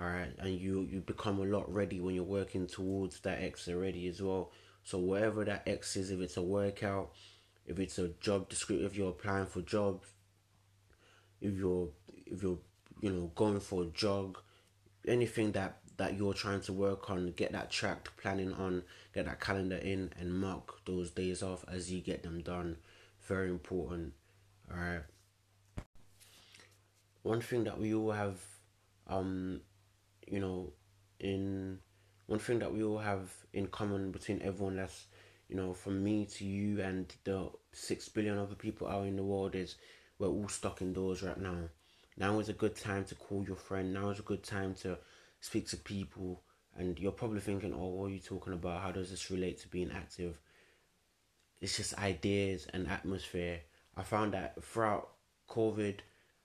Alright, 0.00 0.34
and 0.38 0.58
you 0.58 0.86
you 0.90 1.00
become 1.00 1.38
a 1.38 1.44
lot 1.44 1.72
ready 1.72 2.00
when 2.00 2.14
you're 2.14 2.24
working 2.24 2.66
towards 2.66 3.20
that 3.20 3.42
X 3.42 3.68
already 3.68 4.06
as 4.08 4.20
well. 4.20 4.52
So 4.82 4.98
whatever 4.98 5.44
that 5.44 5.62
X 5.66 5.96
is, 5.96 6.10
if 6.10 6.20
it's 6.20 6.36
a 6.36 6.42
workout, 6.42 7.12
if 7.66 7.78
it's 7.78 7.98
a 7.98 8.08
job 8.20 8.48
description, 8.48 8.86
if 8.86 8.96
you're 8.96 9.10
applying 9.10 9.46
for 9.46 9.62
jobs, 9.62 10.08
if 11.40 11.54
you're 11.54 11.88
if 12.26 12.42
you're 12.42 12.58
you 13.00 13.10
know 13.10 13.30
going 13.34 13.60
for 13.60 13.84
a 13.84 13.86
jog, 13.86 14.38
anything 15.06 15.52
that 15.52 15.78
that 15.96 16.16
you're 16.16 16.34
trying 16.34 16.62
to 16.62 16.72
work 16.72 17.10
on, 17.10 17.32
get 17.32 17.52
that 17.52 17.70
tracked 17.70 18.16
planning 18.16 18.52
on, 18.54 18.82
get 19.14 19.26
that 19.26 19.40
calendar 19.40 19.76
in, 19.76 20.10
and 20.18 20.32
mark 20.32 20.84
those 20.86 21.10
days 21.10 21.42
off 21.42 21.64
as 21.68 21.92
you 21.92 22.00
get 22.00 22.22
them 22.22 22.40
done. 22.40 22.76
Very 23.26 23.50
important. 23.50 24.14
All 24.70 24.78
right. 24.78 25.02
One 27.22 27.40
thing 27.40 27.64
that 27.64 27.78
we 27.78 27.94
all 27.94 28.12
have, 28.12 28.40
um, 29.06 29.60
you 30.26 30.40
know, 30.40 30.72
in 31.18 31.78
one 32.26 32.38
thing 32.38 32.60
that 32.60 32.72
we 32.72 32.82
all 32.82 32.98
have 32.98 33.28
in 33.52 33.66
common 33.66 34.10
between 34.12 34.40
everyone 34.42 34.76
that's 34.76 35.06
you 35.48 35.56
know 35.56 35.74
from 35.74 36.02
me 36.02 36.24
to 36.24 36.44
you 36.44 36.80
and 36.80 37.12
the 37.24 37.50
six 37.72 38.08
billion 38.08 38.38
other 38.38 38.54
people 38.54 38.86
out 38.86 39.06
in 39.06 39.16
the 39.16 39.22
world 39.22 39.54
is 39.54 39.76
we're 40.18 40.28
all 40.28 40.48
stuck 40.48 40.80
indoors 40.80 41.22
right 41.22 41.40
now. 41.40 41.68
Now 42.16 42.38
is 42.38 42.48
a 42.48 42.54
good 42.54 42.76
time 42.76 43.04
to 43.06 43.14
call 43.14 43.44
your 43.44 43.56
friend. 43.56 43.92
Now 43.92 44.10
is 44.10 44.18
a 44.18 44.22
good 44.22 44.42
time 44.42 44.74
to 44.82 44.98
speak 45.40 45.68
to 45.70 45.76
people. 45.76 46.42
And 46.76 46.98
you're 46.98 47.12
probably 47.12 47.40
thinking 47.40 47.74
oh 47.74 47.88
what 47.88 48.06
are 48.06 48.14
you 48.14 48.20
talking 48.20 48.52
about? 48.52 48.82
How 48.82 48.92
does 48.92 49.10
this 49.10 49.30
relate 49.30 49.60
to 49.62 49.68
being 49.68 49.90
active? 49.90 50.38
It's 51.60 51.76
just 51.76 51.98
ideas 51.98 52.66
and 52.72 52.88
atmosphere. 52.88 53.60
I 53.96 54.02
found 54.02 54.34
that 54.34 54.62
throughout 54.62 55.10
covid 55.48 55.98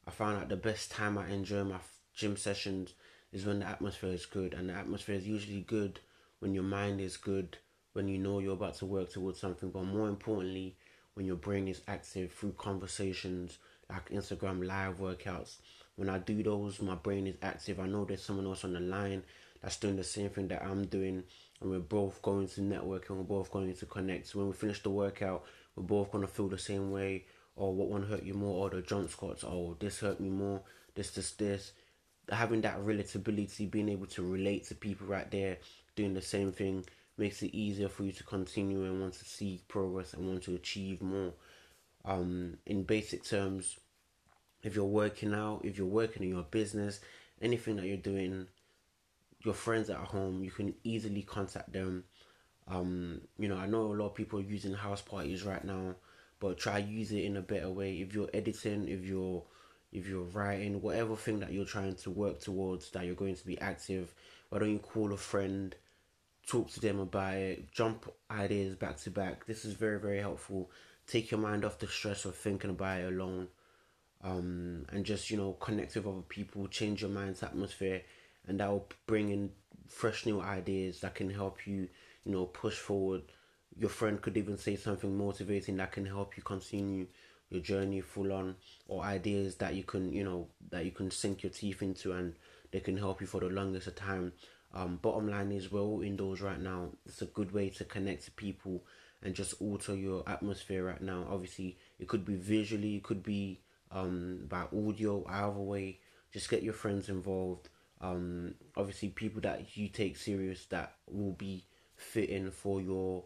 i 0.08 0.12
found 0.12 0.38
out 0.38 0.50
the 0.50 0.56
best 0.56 0.92
time 0.92 1.18
i 1.18 1.28
enjoy 1.30 1.64
my 1.64 1.80
gym 2.16 2.38
sessions 2.38 2.94
is 3.36 3.46
when 3.46 3.60
the 3.60 3.68
atmosphere 3.68 4.12
is 4.12 4.26
good, 4.26 4.54
and 4.54 4.70
the 4.70 4.74
atmosphere 4.74 5.16
is 5.16 5.28
usually 5.28 5.62
good 5.62 6.00
when 6.40 6.54
your 6.54 6.64
mind 6.64 7.02
is 7.02 7.18
good, 7.18 7.58
when 7.92 8.08
you 8.08 8.18
know 8.18 8.40
you're 8.40 8.54
about 8.54 8.76
to 8.76 8.86
work 8.86 9.12
towards 9.12 9.40
something, 9.40 9.70
but 9.70 9.84
more 9.84 10.08
importantly, 10.08 10.78
when 11.16 11.26
your 11.26 11.36
brain 11.36 11.68
is 11.68 11.82
active 11.88 12.32
through 12.32 12.54
conversations 12.54 13.58
like 13.90 14.10
Instagram 14.10 14.66
live 14.66 15.00
workouts. 15.00 15.58
When 15.98 16.10
I 16.10 16.18
do 16.18 16.44
those, 16.44 16.82
my 16.82 16.96
brain 16.96 17.28
is 17.28 17.36
active. 17.42 17.80
I 17.80 17.88
know 17.88 18.06
there's 18.06 18.24
someone 18.24 18.48
else 18.48 18.64
on 18.64 18.74
the 18.74 18.80
line 18.80 19.24
that's 19.62 19.78
doing 19.78 19.98
the 19.98 20.04
same 20.04 20.30
thing 20.30 20.48
that 20.50 20.64
I'm 20.64 20.86
doing, 20.86 21.24
and 21.60 21.70
we're 21.70 21.80
both 21.80 22.22
going 22.22 22.48
to 22.48 22.62
network 22.62 23.10
and 23.10 23.18
we're 23.18 23.24
both 23.26 23.52
going 23.52 23.74
to 23.74 23.86
connect. 23.86 24.28
So 24.28 24.40
when 24.40 24.48
we 24.48 24.54
finish 24.54 24.82
the 24.82 24.90
workout, 24.90 25.44
we're 25.76 25.84
both 25.84 26.12
going 26.12 26.26
to 26.26 26.32
feel 26.32 26.48
the 26.48 26.58
same 26.58 26.92
way. 26.92 27.26
Or 27.56 27.74
what 27.74 27.90
one 27.90 28.04
hurt 28.04 28.24
you 28.24 28.34
more, 28.34 28.66
or 28.66 28.70
the 28.70 28.82
jump 28.82 29.10
squats. 29.10 29.44
Oh, 29.44 29.78
this 29.80 30.00
hurt 30.00 30.20
me 30.20 30.30
more. 30.30 30.62
This, 30.94 31.12
this, 31.12 31.32
this 31.32 31.72
having 32.30 32.62
that 32.62 32.80
relatability, 32.80 33.70
being 33.70 33.90
able 33.90 34.08
to 34.08 34.24
relate 34.24 34.66
to 34.66 34.76
people 34.76 35.08
right 35.08 35.30
there 35.32 35.58
doing 35.96 36.14
the 36.14 36.22
same 36.22 36.52
thing 36.52 36.86
makes 37.18 37.42
it 37.42 37.56
easier 37.56 37.88
for 37.88 38.04
you 38.04 38.12
to 38.12 38.24
continue 38.24 38.84
and 38.84 39.00
want 39.00 39.14
to 39.14 39.26
see 39.26 39.62
progress 39.68 40.14
and 40.14 40.28
want 40.28 40.44
to 40.44 40.56
achieve 40.56 41.02
more. 41.02 41.34
Um, 42.04 42.58
in 42.66 42.84
basic 42.84 43.24
terms, 43.24 43.78
if 44.64 44.76
you're 44.76 44.86
working 44.86 45.34
out, 45.34 45.62
if 45.64 45.78
you're 45.78 45.88
working 45.88 46.24
in 46.24 46.30
your 46.30 46.44
business, 46.44 47.00
anything 47.42 47.78
that 47.78 47.86
you're 47.86 47.98
doing, 47.98 48.48
your 49.44 49.54
friends 49.54 49.90
at 49.90 49.98
home, 49.98 50.44
you 50.44 50.52
can 50.52 50.74
easily 50.84 51.22
contact 51.22 51.72
them. 51.72 52.04
Um, 52.68 53.22
you 53.38 53.48
know, 53.48 53.58
I 53.58 53.68
know 53.68 53.94
a 53.94 53.96
lot 53.96 54.08
of 54.08 54.16
people 54.16 54.40
are 54.40 54.44
using 54.44 54.74
house 54.74 55.02
parties 55.02 55.44
right 55.44 55.64
now, 55.64 55.96
but 56.40 56.58
try 56.58 56.78
use 56.78 57.12
it 57.12 57.24
in 57.24 57.38
a 57.38 57.42
better 57.42 57.70
way. 57.70 57.96
If 57.96 58.14
you're 58.14 58.30
editing, 58.34 58.88
if 58.88 59.06
you're 59.06 59.44
if 59.92 60.08
you're 60.10 60.24
writing, 60.24 60.82
whatever 60.82 61.16
thing 61.16 61.40
that 61.40 61.54
you're 61.54 61.66
trying 61.66 61.96
to 61.96 62.10
work 62.10 62.42
towards, 62.42 62.90
that 62.92 63.06
you're 63.06 63.16
going 63.16 63.36
to 63.36 63.46
be 63.46 63.60
active, 63.62 64.14
why 64.50 64.60
don't 64.60 64.72
you 64.72 64.80
call 64.80 65.14
a 65.14 65.18
friend, 65.18 65.74
talk 66.46 66.70
to 66.72 66.82
them 66.82 67.00
about 67.00 67.36
it, 67.36 67.72
jump 67.72 68.12
ideas 68.30 68.76
back 68.76 68.98
to 68.98 69.10
back. 69.10 69.46
This 69.46 69.64
is 69.64 69.74
very, 69.74 70.00
very 70.00 70.20
helpful. 70.20 70.70
Take 71.08 71.32
your 71.32 71.40
mind 71.40 71.64
off 71.64 71.80
the 71.80 71.88
stress 71.88 72.26
of 72.26 72.36
thinking 72.36 72.72
about 72.72 73.00
it 73.00 73.14
alone. 73.14 73.48
Um, 74.24 74.86
and 74.92 75.06
just, 75.06 75.30
you 75.30 75.38
know, 75.38 75.54
connect 75.54 75.96
with 75.96 76.08
other 76.08 76.22
people, 76.28 76.68
change 76.68 77.02
your 77.02 77.12
mind's 77.12 77.44
atmosphere, 77.44 78.02
and 78.48 78.60
that 78.60 78.70
will 78.70 78.88
bring 79.06 79.30
in 79.30 79.52
fresh 79.88 80.26
new 80.26 80.42
ideas 80.42 81.02
that 81.02 81.16
can 81.16 81.30
help 81.30 81.68
you, 81.68 81.88
you 82.26 82.32
know, 82.32 82.46
push 82.46 82.76
forward. 82.76 83.22
Your 83.78 83.90
friend 83.90 84.22
could 84.22 84.38
even 84.38 84.58
say 84.58 84.76
something 84.76 85.18
motivating 85.18 85.78
that 85.78 85.92
can 85.92 86.06
help 86.06 86.38
you 86.38 86.44
continue 86.44 87.08
your 87.50 87.62
journey 87.62 88.02
full 88.02 88.32
on 88.32 88.56
or 88.88 89.04
ideas 89.04 89.56
that 89.56 89.76
you 89.76 89.84
can 89.84 90.12
you 90.12 90.24
know 90.24 90.48
that 90.72 90.84
you 90.84 90.92
can 90.92 91.12
sink 91.12 91.44
your 91.44 91.52
teeth 91.52 91.84
into 91.84 92.12
and 92.12 92.34
they 92.72 92.80
can 92.80 92.98
help 92.98 93.22
you 93.22 93.28
for 93.28 93.40
the 93.40 93.50
longest 93.50 93.86
of 93.86 93.96
time 93.96 94.34
um, 94.74 94.98
bottom 95.00 95.30
line 95.30 95.52
is 95.52 95.72
we're 95.72 95.80
all 95.80 96.02
indoors 96.02 96.42
right 96.42 96.60
now 96.60 96.90
it's 97.06 97.22
a 97.22 97.26
good 97.26 97.52
way 97.52 97.70
to 97.70 97.84
connect 97.84 98.26
to 98.26 98.32
people 98.32 98.82
and 99.26 99.34
just 99.34 99.56
alter 99.60 99.96
your 99.96 100.24
atmosphere 100.28 100.86
right 100.86 101.02
now. 101.02 101.26
Obviously, 101.30 101.78
it 102.00 102.08
could 102.08 102.24
be 102.24 102.36
visually, 102.36 102.98
it 102.98 103.04
could 103.04 103.24
be 103.24 103.60
um, 103.92 104.46
by 104.48 104.66
audio, 104.72 105.26
either 105.28 105.52
way. 105.52 106.00
Just 106.32 106.50
get 106.50 106.64
your 106.64 106.74
friends 106.74 107.10
involved. 107.10 107.70
Um, 108.02 108.54
obviously, 108.78 109.10
people 109.10 109.42
that 109.42 109.76
you 109.76 109.90
take 109.90 110.16
serious 110.16 110.66
that 110.68 110.94
will 111.10 111.32
be 111.32 111.66
fitting 111.96 112.52
for 112.52 112.80
your 112.80 113.24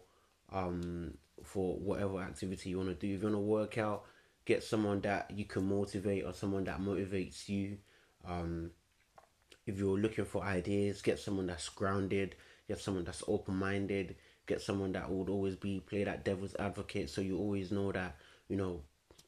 um, 0.51 1.13
for 1.43 1.75
whatever 1.77 2.19
activity 2.19 2.71
you 2.71 2.77
want 2.77 2.89
to 2.89 2.95
do. 2.95 3.13
If 3.13 3.21
you 3.21 3.27
want 3.27 3.35
to 3.35 3.39
work 3.39 3.77
out, 3.77 4.05
get 4.45 4.63
someone 4.63 5.01
that 5.01 5.31
you 5.35 5.45
can 5.45 5.67
motivate 5.67 6.25
or 6.25 6.33
someone 6.33 6.63
that 6.65 6.81
motivates 6.81 7.47
you. 7.49 7.77
Um, 8.27 8.71
if 9.65 9.77
you're 9.77 9.99
looking 9.99 10.25
for 10.25 10.43
ideas, 10.43 11.01
get 11.01 11.19
someone 11.19 11.47
that's 11.47 11.69
grounded, 11.69 12.35
get 12.67 12.79
someone 12.79 13.03
that's 13.03 13.23
open 13.27 13.55
minded, 13.55 14.15
get 14.49 14.61
someone 14.61 14.91
that 14.93 15.09
would 15.09 15.29
always 15.29 15.55
be 15.55 15.79
play 15.79 16.03
that 16.03 16.25
devil's 16.25 16.55
advocate 16.57 17.07
so 17.07 17.21
you 17.21 17.37
always 17.37 17.71
know 17.71 17.91
that 17.91 18.15
you 18.47 18.57
know 18.57 18.81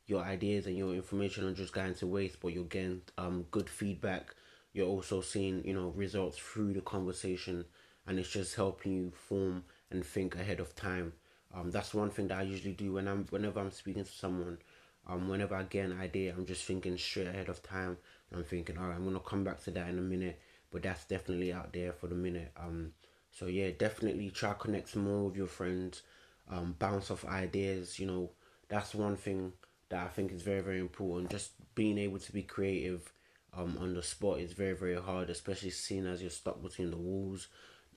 your 0.08 0.24
ideas 0.24 0.66
and 0.66 0.76
your 0.76 0.96
information 0.96 1.46
are 1.48 1.54
just 1.54 1.74
going 1.74 1.94
to 1.94 2.08
waste 2.08 2.38
but 2.42 2.52
you're 2.52 2.64
getting 2.64 3.00
um 3.20 3.46
good 3.52 3.70
feedback 3.70 4.34
you're 4.74 4.88
also 4.88 5.22
seeing 5.22 5.64
you 5.64 5.76
know 5.76 5.90
results 5.96 6.40
through 6.40 6.74
the 6.74 6.82
conversation 6.82 7.64
and 8.08 8.18
it's 8.18 8.32
just 8.32 8.56
helping 8.56 8.94
you 8.94 9.14
form 9.30 9.64
and 9.94 10.06
think 10.06 10.36
ahead 10.36 10.60
of 10.60 10.76
time. 10.76 11.14
Um 11.54 11.72
that's 11.72 11.94
one 11.94 12.10
thing 12.10 12.28
that 12.30 12.40
i 12.40 12.44
usually 12.44 12.74
do 12.74 12.94
when 12.94 13.08
i'm 13.08 13.26
whenever 13.30 13.60
i'm 13.60 13.72
speaking 13.72 14.04
to 14.04 14.12
someone. 14.12 14.58
Um 15.08 15.28
whenever 15.30 15.56
i 15.56 15.64
get 15.64 15.86
an 15.86 16.00
idea 16.00 16.34
i'm 16.38 16.46
just 16.46 16.66
thinking 16.66 16.98
straight 16.98 17.28
ahead 17.28 17.50
of 17.50 17.62
time. 17.64 17.98
I'm 18.34 18.44
thinking 18.44 18.78
all 18.78 18.88
right 18.88 18.96
i'm 18.96 19.06
gonna 19.06 19.20
come 19.20 19.44
back 19.44 19.62
to 19.64 19.72
that 19.72 19.90
in 19.90 19.98
a 20.00 20.02
minute 20.02 20.40
but 20.72 20.84
that's 20.84 21.06
definitely 21.06 21.52
out 21.54 21.74
there 21.74 21.94
for 21.94 22.08
the 22.08 22.16
minute. 22.16 22.52
Um 22.58 22.94
so 23.32 23.46
yeah, 23.46 23.70
definitely 23.72 24.30
try 24.30 24.54
connect 24.54 24.96
more 24.96 25.26
with 25.26 25.36
your 25.38 25.48
friends, 25.48 26.02
um, 26.50 26.76
bounce 26.78 27.10
off 27.12 27.26
ideas. 27.26 27.98
You 28.00 28.08
know, 28.08 28.32
that's 28.68 28.94
one 28.94 29.16
thing 29.16 29.54
that 29.90 30.04
I 30.06 30.10
think 30.10 30.32
is 30.32 30.42
very 30.42 30.62
very 30.62 30.80
important. 30.80 31.30
Just 31.32 31.52
being 31.76 31.98
able 31.98 32.20
to 32.20 32.32
be 32.34 32.44
creative 32.44 33.12
um, 33.56 33.78
on 33.80 33.94
the 33.94 34.04
spot 34.04 34.40
is 34.40 34.54
very 34.54 34.74
very 34.74 34.96
hard, 35.02 35.30
especially 35.30 35.70
seeing 35.72 36.06
as 36.06 36.22
you're 36.22 36.30
stuck 36.30 36.62
between 36.62 36.92
the 36.92 36.98
walls 36.98 37.48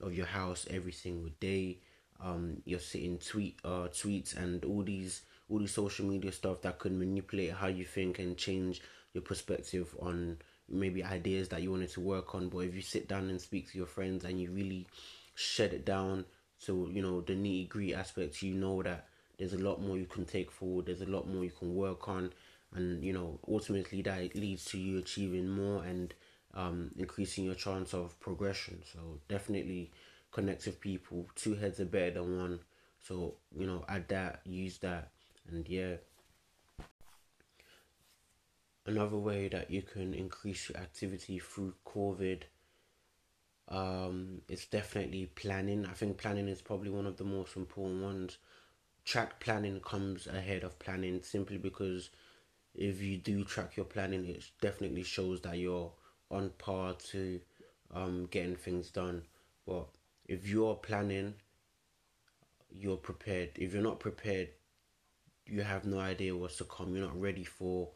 of 0.01 0.13
your 0.13 0.25
house 0.25 0.65
every 0.69 0.91
single 0.91 1.31
day. 1.39 1.79
Um, 2.23 2.61
you're 2.65 2.79
sitting 2.79 3.17
tweet 3.17 3.59
uh 3.65 3.89
tweets 3.91 4.37
and 4.37 4.63
all 4.63 4.83
these 4.83 5.21
all 5.49 5.59
these 5.59 5.73
social 5.73 6.05
media 6.05 6.31
stuff 6.31 6.61
that 6.61 6.79
could 6.79 6.93
manipulate 6.93 7.51
how 7.51 7.67
you 7.67 7.83
think 7.85 8.19
and 8.19 8.37
change 8.37 8.81
your 9.13 9.21
perspective 9.21 9.93
on 9.99 10.37
maybe 10.69 11.03
ideas 11.03 11.49
that 11.49 11.61
you 11.61 11.71
wanted 11.71 11.89
to 11.91 11.99
work 11.99 12.33
on. 12.33 12.49
But 12.49 12.59
if 12.59 12.75
you 12.75 12.81
sit 12.81 13.07
down 13.07 13.29
and 13.29 13.39
speak 13.39 13.71
to 13.71 13.77
your 13.77 13.87
friends 13.87 14.25
and 14.25 14.39
you 14.39 14.51
really 14.51 14.87
shed 15.35 15.73
it 15.73 15.85
down 15.85 16.25
to 16.65 16.89
you 16.91 17.01
know 17.01 17.21
the 17.21 17.33
nitty 17.33 17.67
gritty 17.67 17.93
aspects 17.93 18.41
you 18.41 18.53
know 18.53 18.81
that 18.81 19.07
there's 19.37 19.53
a 19.53 19.57
lot 19.57 19.81
more 19.81 19.97
you 19.97 20.05
can 20.05 20.25
take 20.25 20.49
forward 20.51 20.85
there's 20.85 21.01
a 21.01 21.05
lot 21.05 21.27
more 21.27 21.43
you 21.43 21.51
can 21.51 21.75
work 21.75 22.07
on 22.07 22.31
and 22.73 23.03
you 23.03 23.13
know 23.13 23.39
ultimately 23.47 24.01
that 24.01 24.33
leads 24.35 24.65
to 24.65 24.77
you 24.77 24.97
achieving 24.97 25.49
more 25.49 25.83
and 25.83 26.13
um, 26.55 26.91
increasing 26.97 27.45
your 27.45 27.55
chance 27.55 27.93
of 27.93 28.19
progression 28.19 28.81
so 28.91 29.19
definitely 29.27 29.91
connect 30.31 30.65
with 30.65 30.79
people 30.79 31.27
two 31.35 31.55
heads 31.55 31.79
are 31.79 31.85
better 31.85 32.11
than 32.11 32.37
one 32.37 32.59
so 32.99 33.35
you 33.57 33.67
know 33.67 33.83
add 33.87 34.07
that 34.07 34.41
use 34.45 34.77
that 34.79 35.11
and 35.49 35.67
yeah 35.67 35.95
another 38.85 39.17
way 39.17 39.47
that 39.47 39.69
you 39.69 39.81
can 39.81 40.13
increase 40.13 40.69
your 40.69 40.77
activity 40.77 41.39
through 41.39 41.73
covid 41.85 42.43
um, 43.67 44.41
it's 44.47 44.65
definitely 44.65 45.27
planning. 45.35 45.85
I 45.85 45.93
think 45.93 46.17
planning 46.17 46.47
is 46.47 46.61
probably 46.61 46.89
one 46.89 47.05
of 47.05 47.17
the 47.17 47.23
most 47.23 47.55
important 47.55 48.01
ones. 48.03 48.37
Track 49.03 49.39
planning 49.39 49.79
comes 49.81 50.27
ahead 50.27 50.63
of 50.63 50.77
planning 50.79 51.21
simply 51.23 51.57
because 51.57 52.09
if 52.75 53.01
you 53.01 53.17
do 53.17 53.43
track 53.43 53.75
your 53.75 53.85
planning, 53.85 54.25
it 54.25 54.43
definitely 54.61 55.03
shows 55.03 55.41
that 55.41 55.57
you're 55.57 55.91
on 56.31 56.51
par 56.57 56.95
to 57.11 57.39
um, 57.93 58.27
getting 58.31 58.55
things 58.55 58.89
done. 58.89 59.23
But 59.65 59.87
if 60.27 60.47
you're 60.47 60.75
planning, 60.75 61.33
you're 62.71 62.97
prepared. 62.97 63.51
If 63.55 63.73
you're 63.73 63.83
not 63.83 63.99
prepared, 63.99 64.49
you 65.45 65.61
have 65.61 65.85
no 65.85 65.99
idea 65.99 66.35
what's 66.35 66.57
to 66.57 66.63
come. 66.65 66.95
You're 66.95 67.05
not 67.05 67.19
ready 67.19 67.43
for 67.43 67.89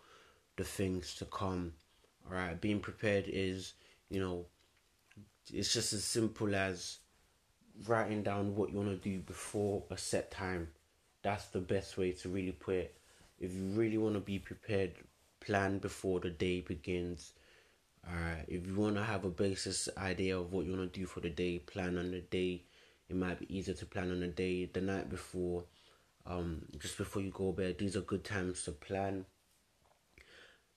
the 0.55 0.63
things 0.63 1.15
to 1.15 1.25
come. 1.25 1.73
All 2.27 2.35
right, 2.35 2.59
being 2.59 2.79
prepared 2.79 3.25
is, 3.27 3.73
you 4.09 4.19
know, 4.19 4.45
it's 5.51 5.73
just 5.73 5.93
as 5.93 6.03
simple 6.03 6.53
as 6.53 6.97
writing 7.87 8.23
down 8.23 8.55
what 8.55 8.71
you 8.71 8.77
want 8.77 8.89
to 8.89 9.09
do 9.09 9.19
before 9.19 9.83
a 9.89 9.97
set 9.97 10.31
time. 10.31 10.67
That's 11.23 11.45
the 11.47 11.59
best 11.59 11.97
way 11.97 12.11
to 12.11 12.29
really 12.29 12.51
put 12.51 12.75
it. 12.75 12.97
If 13.39 13.53
you 13.53 13.63
really 13.73 13.97
want 13.97 14.15
to 14.15 14.19
be 14.19 14.37
prepared, 14.37 14.91
plan 15.39 15.79
before 15.79 16.19
the 16.19 16.29
day 16.29 16.61
begins. 16.61 17.33
Alright, 18.07 18.45
if 18.47 18.65
you 18.65 18.75
want 18.75 18.95
to 18.95 19.03
have 19.03 19.25
a 19.25 19.29
basis 19.29 19.89
idea 19.97 20.37
of 20.37 20.51
what 20.51 20.65
you 20.65 20.75
want 20.75 20.93
to 20.93 20.99
do 20.99 21.05
for 21.05 21.19
the 21.19 21.29
day, 21.29 21.59
plan 21.59 21.97
on 21.97 22.11
the 22.11 22.21
day. 22.21 22.63
It 23.07 23.15
might 23.15 23.39
be 23.39 23.57
easier 23.57 23.73
to 23.75 23.85
plan 23.85 24.11
on 24.11 24.19
the 24.19 24.27
day 24.27 24.65
the 24.65 24.81
night 24.81 25.09
before, 25.09 25.65
um, 26.25 26.65
just 26.77 26.97
before 26.97 27.21
you 27.21 27.31
go 27.31 27.51
bed. 27.51 27.77
These 27.77 27.95
are 27.95 28.01
good 28.01 28.23
times 28.23 28.63
to 28.63 28.71
plan 28.71 29.25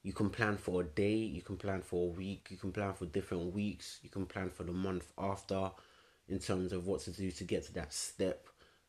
you 0.03 0.13
can 0.13 0.31
plan 0.31 0.57
for 0.57 0.81
a 0.81 0.85
day, 0.85 1.15
you 1.15 1.43
can 1.43 1.57
plan 1.57 1.81
for 1.81 2.09
a 2.09 2.13
week, 2.13 2.49
you 2.51 2.57
can 2.57 2.73
plan 2.73 2.93
for 2.93 3.07
different 3.07 3.55
weeks, 3.55 4.01
you 4.03 4.11
can 4.11 4.27
plan 4.27 4.51
for 4.51 4.65
the 4.65 4.73
month 4.73 5.13
after 5.17 5.71
in 6.29 6.39
terms 6.41 6.73
of 6.73 6.87
what 6.87 7.01
to 7.03 7.13
do 7.13 7.31
to 7.31 7.45
get 7.45 7.65
to 7.67 7.73
that 7.75 7.93
step. 7.93 8.49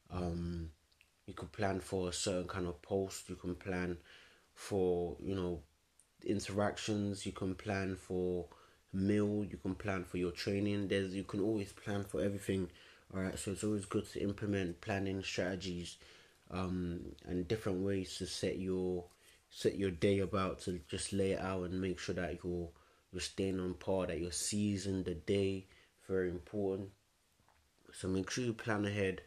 Um, 0.09 0.69
you 1.27 1.33
could 1.33 1.51
plan 1.51 1.79
for 1.79 2.09
a 2.09 2.13
certain 2.13 2.47
kind 2.47 2.67
of 2.67 2.81
post, 2.81 3.29
you 3.29 3.35
can 3.35 3.55
plan 3.55 3.97
for, 4.55 5.17
you 5.21 5.35
know, 5.35 5.61
interactions, 6.25 7.25
you 7.25 7.31
can 7.31 7.55
plan 7.55 7.95
for 7.95 8.45
meal, 8.93 9.45
you 9.49 9.57
can 9.57 9.75
plan 9.75 10.03
for 10.03 10.17
your 10.17 10.31
training. 10.31 10.87
There's 10.87 11.13
you 11.13 11.23
can 11.23 11.41
always 11.41 11.71
plan 11.71 12.03
for 12.03 12.21
everything. 12.21 12.69
Alright, 13.13 13.37
so 13.37 13.51
it's 13.51 13.63
always 13.63 13.85
good 13.85 14.11
to 14.13 14.21
implement 14.21 14.81
planning 14.81 15.21
strategies 15.23 15.97
um 16.51 16.99
and 17.25 17.47
different 17.47 17.79
ways 17.83 18.17
to 18.17 18.27
set 18.27 18.59
your 18.59 19.05
set 19.49 19.77
your 19.77 19.91
day 19.91 20.19
about 20.19 20.59
to 20.59 20.79
just 20.89 21.13
lay 21.13 21.31
it 21.31 21.39
out 21.39 21.63
and 21.63 21.79
make 21.79 21.99
sure 21.99 22.15
that 22.15 22.39
you're 22.43 22.69
you're 23.11 23.21
staying 23.21 23.59
on 23.59 23.75
par, 23.75 24.07
that 24.07 24.19
you're 24.19 24.31
seizing 24.31 25.03
the 25.03 25.13
day. 25.13 25.65
Very 26.07 26.29
important. 26.29 26.89
So 27.91 28.07
make 28.07 28.29
sure 28.29 28.43
you 28.43 28.53
plan 28.53 28.85
ahead. 28.85 29.21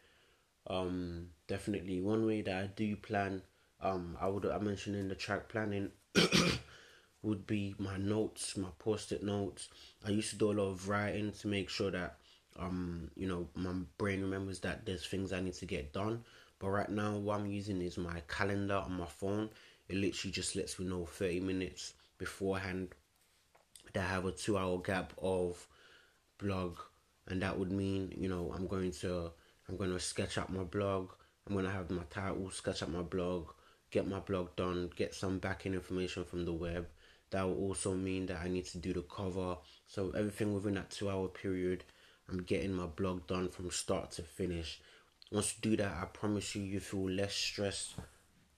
Um, 0.67 1.29
definitely 1.47 2.01
one 2.01 2.27
way 2.27 2.43
that 2.43 2.55
I 2.57 2.67
do 2.67 2.97
plan. 2.97 3.43
Um, 3.81 4.17
I 4.21 4.27
would 4.27 4.45
I 4.47 4.59
mentioned 4.59 4.97
in 4.97 5.09
the 5.09 5.15
track 5.15 5.49
planning 5.49 5.91
would 7.22 7.46
be 7.46 7.74
my 7.79 7.96
notes, 7.96 8.57
my 8.57 8.68
post-it 8.79 9.22
notes. 9.22 9.68
I 10.05 10.11
used 10.11 10.31
to 10.31 10.37
do 10.37 10.52
a 10.52 10.55
lot 10.55 10.70
of 10.70 10.88
writing 10.88 11.33
to 11.33 11.48
make 11.48 11.68
sure 11.68 11.90
that 11.90 12.18
um 12.59 13.11
you 13.16 13.29
know 13.29 13.48
my 13.55 13.72
brain 13.98 14.22
remembers 14.22 14.61
that 14.61 14.87
there's 14.87 15.07
things 15.07 15.33
I 15.33 15.40
need 15.40 15.55
to 15.55 15.66
get 15.66 15.92
done. 15.92 16.24
But 16.59 16.70
right 16.70 16.88
now, 16.88 17.16
what 17.18 17.40
I'm 17.40 17.46
using 17.46 17.83
is 17.83 17.98
my 17.98 18.22
calendar 18.29 18.76
on 18.76 18.92
my 18.92 19.07
phone 19.07 19.50
it 19.88 19.96
literally 19.96 20.33
just 20.33 20.57
lets 20.57 20.79
me 20.79 20.87
know 20.87 21.05
30 21.05 21.40
minutes 21.40 21.94
beforehand 22.18 22.88
that 23.92 24.05
I 24.05 24.09
have 24.09 24.24
a 24.24 24.33
two 24.33 24.59
hour 24.59 24.79
gap 24.79 25.12
of 25.20 25.66
blog 26.38 26.79
and 27.29 27.40
that 27.42 27.59
would 27.59 27.72
mean 27.72 28.12
you 28.16 28.29
know 28.29 28.52
I'm 28.55 28.66
going 28.66 28.92
to 28.92 29.31
I'm 29.68 29.76
going 29.76 29.92
to 29.92 30.00
sketch 30.00 30.38
out 30.38 30.52
my 30.52 30.64
blog 30.64 31.11
I'm 31.46 31.55
going 31.55 31.64
to 31.64 31.70
have 31.70 31.90
my 31.90 32.02
title 32.11 32.50
sketch 32.50 32.83
out 32.83 32.90
my 32.90 33.02
blog 33.02 33.48
get 33.90 34.07
my 34.07 34.20
blog 34.20 34.55
done 34.57 34.90
get 34.96 35.14
some 35.14 35.38
backing 35.38 35.74
information 35.74 36.24
from 36.24 36.44
the 36.44 36.52
web 36.52 36.87
that 37.31 37.43
will 37.43 37.57
also 37.57 37.95
mean 37.95 38.27
that 38.27 38.41
I 38.43 38.49
need 38.49 38.67
to 38.67 38.79
do 38.79 38.93
the 38.93 39.03
cover 39.03 39.57
so 39.87 40.11
everything 40.17 40.55
within 40.55 40.75
that 40.75 40.91
two 40.91 41.11
hour 41.11 41.29
period 41.29 41.85
I'm 42.29 42.43
getting 42.43 42.73
my 42.73 42.87
blog 42.87 43.27
done 43.27 43.49
from 43.49 43.71
start 43.71 44.12
to 44.12 44.23
finish 44.23 44.81
once 45.31 45.55
you 45.55 45.71
do 45.71 45.77
that 45.83 45.93
I 45.93 46.07
promise 46.07 46.55
you 46.55 46.62
you 46.62 46.81
feel 46.81 47.09
less 47.09 47.35
stressed 47.35 47.95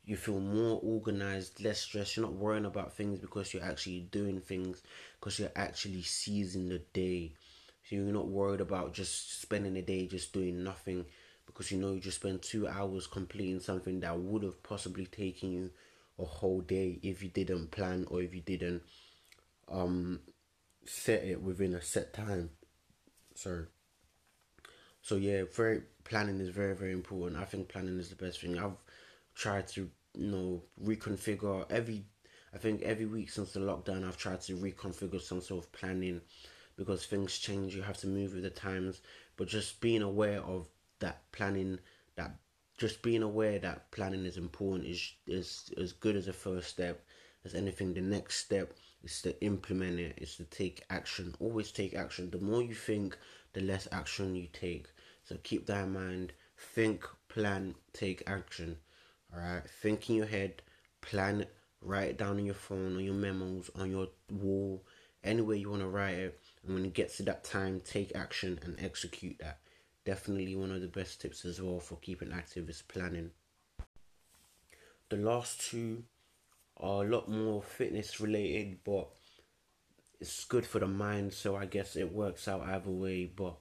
you 0.09 0.17
feel 0.17 0.41
more 0.41 0.81
organized, 0.83 1.63
less 1.63 1.81
stressed. 1.83 2.17
You're 2.17 2.25
not 2.25 2.35
worrying 2.35 2.65
about 2.65 2.95
things 2.95 3.19
because 3.19 3.53
you're 3.53 3.63
actually 3.63 4.09
doing 4.11 4.41
things 4.41 4.83
because 5.21 5.39
you're 5.39 5.53
actually 5.55 6.01
seizing 6.01 6.71
the 6.71 6.79
day. 6.95 7.33
So 7.85 7.97
you're 7.97 8.05
not 8.07 8.29
worried 8.29 8.63
about 8.63 8.95
just 8.95 9.43
spending 9.43 9.75
the 9.75 9.83
day 9.83 10.07
just 10.07 10.33
doing 10.33 10.65
nothing 10.65 11.05
because 11.47 11.71
you 11.71 11.77
know 11.77 11.93
you 11.93 12.01
just 12.01 12.21
spent 12.21 12.41
two 12.41 12.67
hours 12.67 13.07
completing 13.07 13.61
something 13.61 14.01
that 14.01 14.19
would 14.19 14.43
have 14.45 14.63
possibly 14.63 15.05
taken 15.05 15.53
you 15.53 15.71
a 16.19 16.25
whole 16.25 16.61
day 16.61 16.99
if 17.03 17.23
you 17.23 17.29
didn't 17.29 17.71
plan 17.71 18.07
or 18.11 18.23
if 18.23 18.35
you 18.35 18.41
didn't 18.41 18.83
um 19.71 20.21
set 20.85 21.25
it 21.25 21.43
within 21.43 21.75
a 21.75 21.83
set 21.83 22.13
time. 22.13 22.51
So 23.35 23.67
so 25.03 25.17
yeah, 25.17 25.45
very 25.55 25.83
planning 26.05 26.41
is 26.41 26.51
very 26.51 26.75
very 26.75 26.93
important. 26.93 27.41
I 27.41 27.45
think 27.45 27.69
planning 27.69 27.99
is 27.99 28.11
the 28.11 28.17
best 28.17 28.41
thing. 28.41 28.59
I've 28.59 28.77
tried 29.35 29.69
to 29.69 29.91
you 30.15 30.31
know 30.31 30.63
reconfigure 30.83 31.67
every 31.71 32.05
I 32.55 32.59
think 32.59 32.83
every 32.83 33.07
week 33.07 33.31
since 33.31 33.53
the 33.53 33.61
lockdown 33.61 34.07
I've 34.07 34.17
tried 34.17 34.41
to 34.43 34.57
reconfigure 34.57 35.21
some 35.21 35.41
sort 35.41 35.65
of 35.65 35.73
planning 35.73 36.21
because 36.77 37.07
things 37.07 37.39
change 37.39 37.75
you 37.75 37.83
have 37.83 37.99
to 37.99 38.07
move 38.07 38.35
with 38.35 38.43
the 38.43 38.51
times 38.51 39.01
but 39.37 39.49
just 39.49 39.81
being 39.81 40.03
aware 40.03 40.41
of 40.41 40.69
that 41.01 41.31
planning 41.33 41.79
that 42.17 42.35
just 42.79 43.03
being 43.03 43.25
aware 43.25 43.59
that 43.59 43.91
planning 43.91 44.25
is 44.25 44.37
important 44.37 44.87
is 44.87 45.13
is 45.27 45.71
as 45.77 45.93
good 45.93 46.17
as 46.17 46.29
a 46.29 46.33
first 46.33 46.71
step 46.71 47.05
as 47.45 47.55
anything. 47.55 47.93
The 47.93 48.01
next 48.01 48.37
step 48.39 48.73
is 49.03 49.21
to 49.23 49.41
implement 49.43 49.99
it, 49.99 50.15
is 50.19 50.37
to 50.37 50.45
take 50.45 50.85
action. 50.89 51.35
Always 51.41 51.73
take 51.73 51.95
action. 51.95 52.31
The 52.31 52.39
more 52.39 52.63
you 52.63 52.75
think, 52.75 53.19
the 53.53 53.61
less 53.61 53.89
action 53.93 54.35
you 54.35 54.49
take. 54.53 54.87
So 55.25 55.37
keep 55.43 55.67
that 55.67 55.85
in 55.85 55.93
mind. 55.93 56.33
Think, 56.57 57.05
plan, 57.29 57.75
take 57.93 58.23
action. 58.27 58.77
Alright? 59.35 59.69
Think 59.83 60.09
in 60.09 60.17
your 60.17 60.27
head, 60.27 60.63
plan 61.01 61.43
it, 61.43 61.55
write 61.83 62.11
it 62.11 62.19
down 62.19 62.39
on 62.39 62.47
your 62.47 62.55
phone, 62.55 62.97
on 62.97 63.05
your 63.05 63.15
memos, 63.15 63.71
on 63.75 63.91
your 63.91 64.09
wall, 64.31 64.85
anywhere 65.23 65.57
you 65.57 65.71
want 65.71 65.83
to 65.83 65.89
write 65.89 66.19
it. 66.19 66.41
And 66.65 66.75
when 66.75 66.85
it 66.85 66.95
gets 66.95 67.19
to 67.19 67.23
that 67.25 67.45
time, 67.45 67.81
take 67.81 68.15
action 68.15 68.59
and 68.65 68.77
execute 68.81 69.39
that 69.41 69.59
definitely 70.09 70.57
one 70.57 70.71
of 70.71 70.81
the 70.81 70.89
best 70.89 71.21
tips 71.21 71.45
as 71.45 71.61
well 71.61 71.79
for 71.79 71.97
keeping 71.97 72.33
active 72.33 72.71
is 72.71 72.81
planning. 72.81 73.31
The 75.11 75.19
last 75.19 75.61
two 75.61 76.05
are 76.79 77.05
a 77.05 77.07
lot 77.07 77.31
more 77.31 77.63
fitness 77.63 78.19
related, 78.19 78.79
but 78.85 79.09
it's 80.19 80.47
good 80.47 80.65
for 80.65 80.79
the 80.79 80.87
mind, 80.87 81.35
so 81.35 81.57
I 81.57 81.67
guess 81.67 81.95
it 81.95 82.11
works 82.11 82.49
out 82.49 82.63
either 82.63 82.89
way. 82.89 83.27
But 83.27 83.59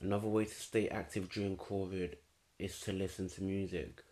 another 0.00 0.28
way 0.28 0.46
to 0.46 0.50
stay 0.50 0.88
active 0.88 1.28
during 1.28 1.58
COVID 1.58 2.14
is 2.58 2.80
to 2.80 2.94
listen 2.94 3.28
to 3.28 3.42
music. 3.42 4.02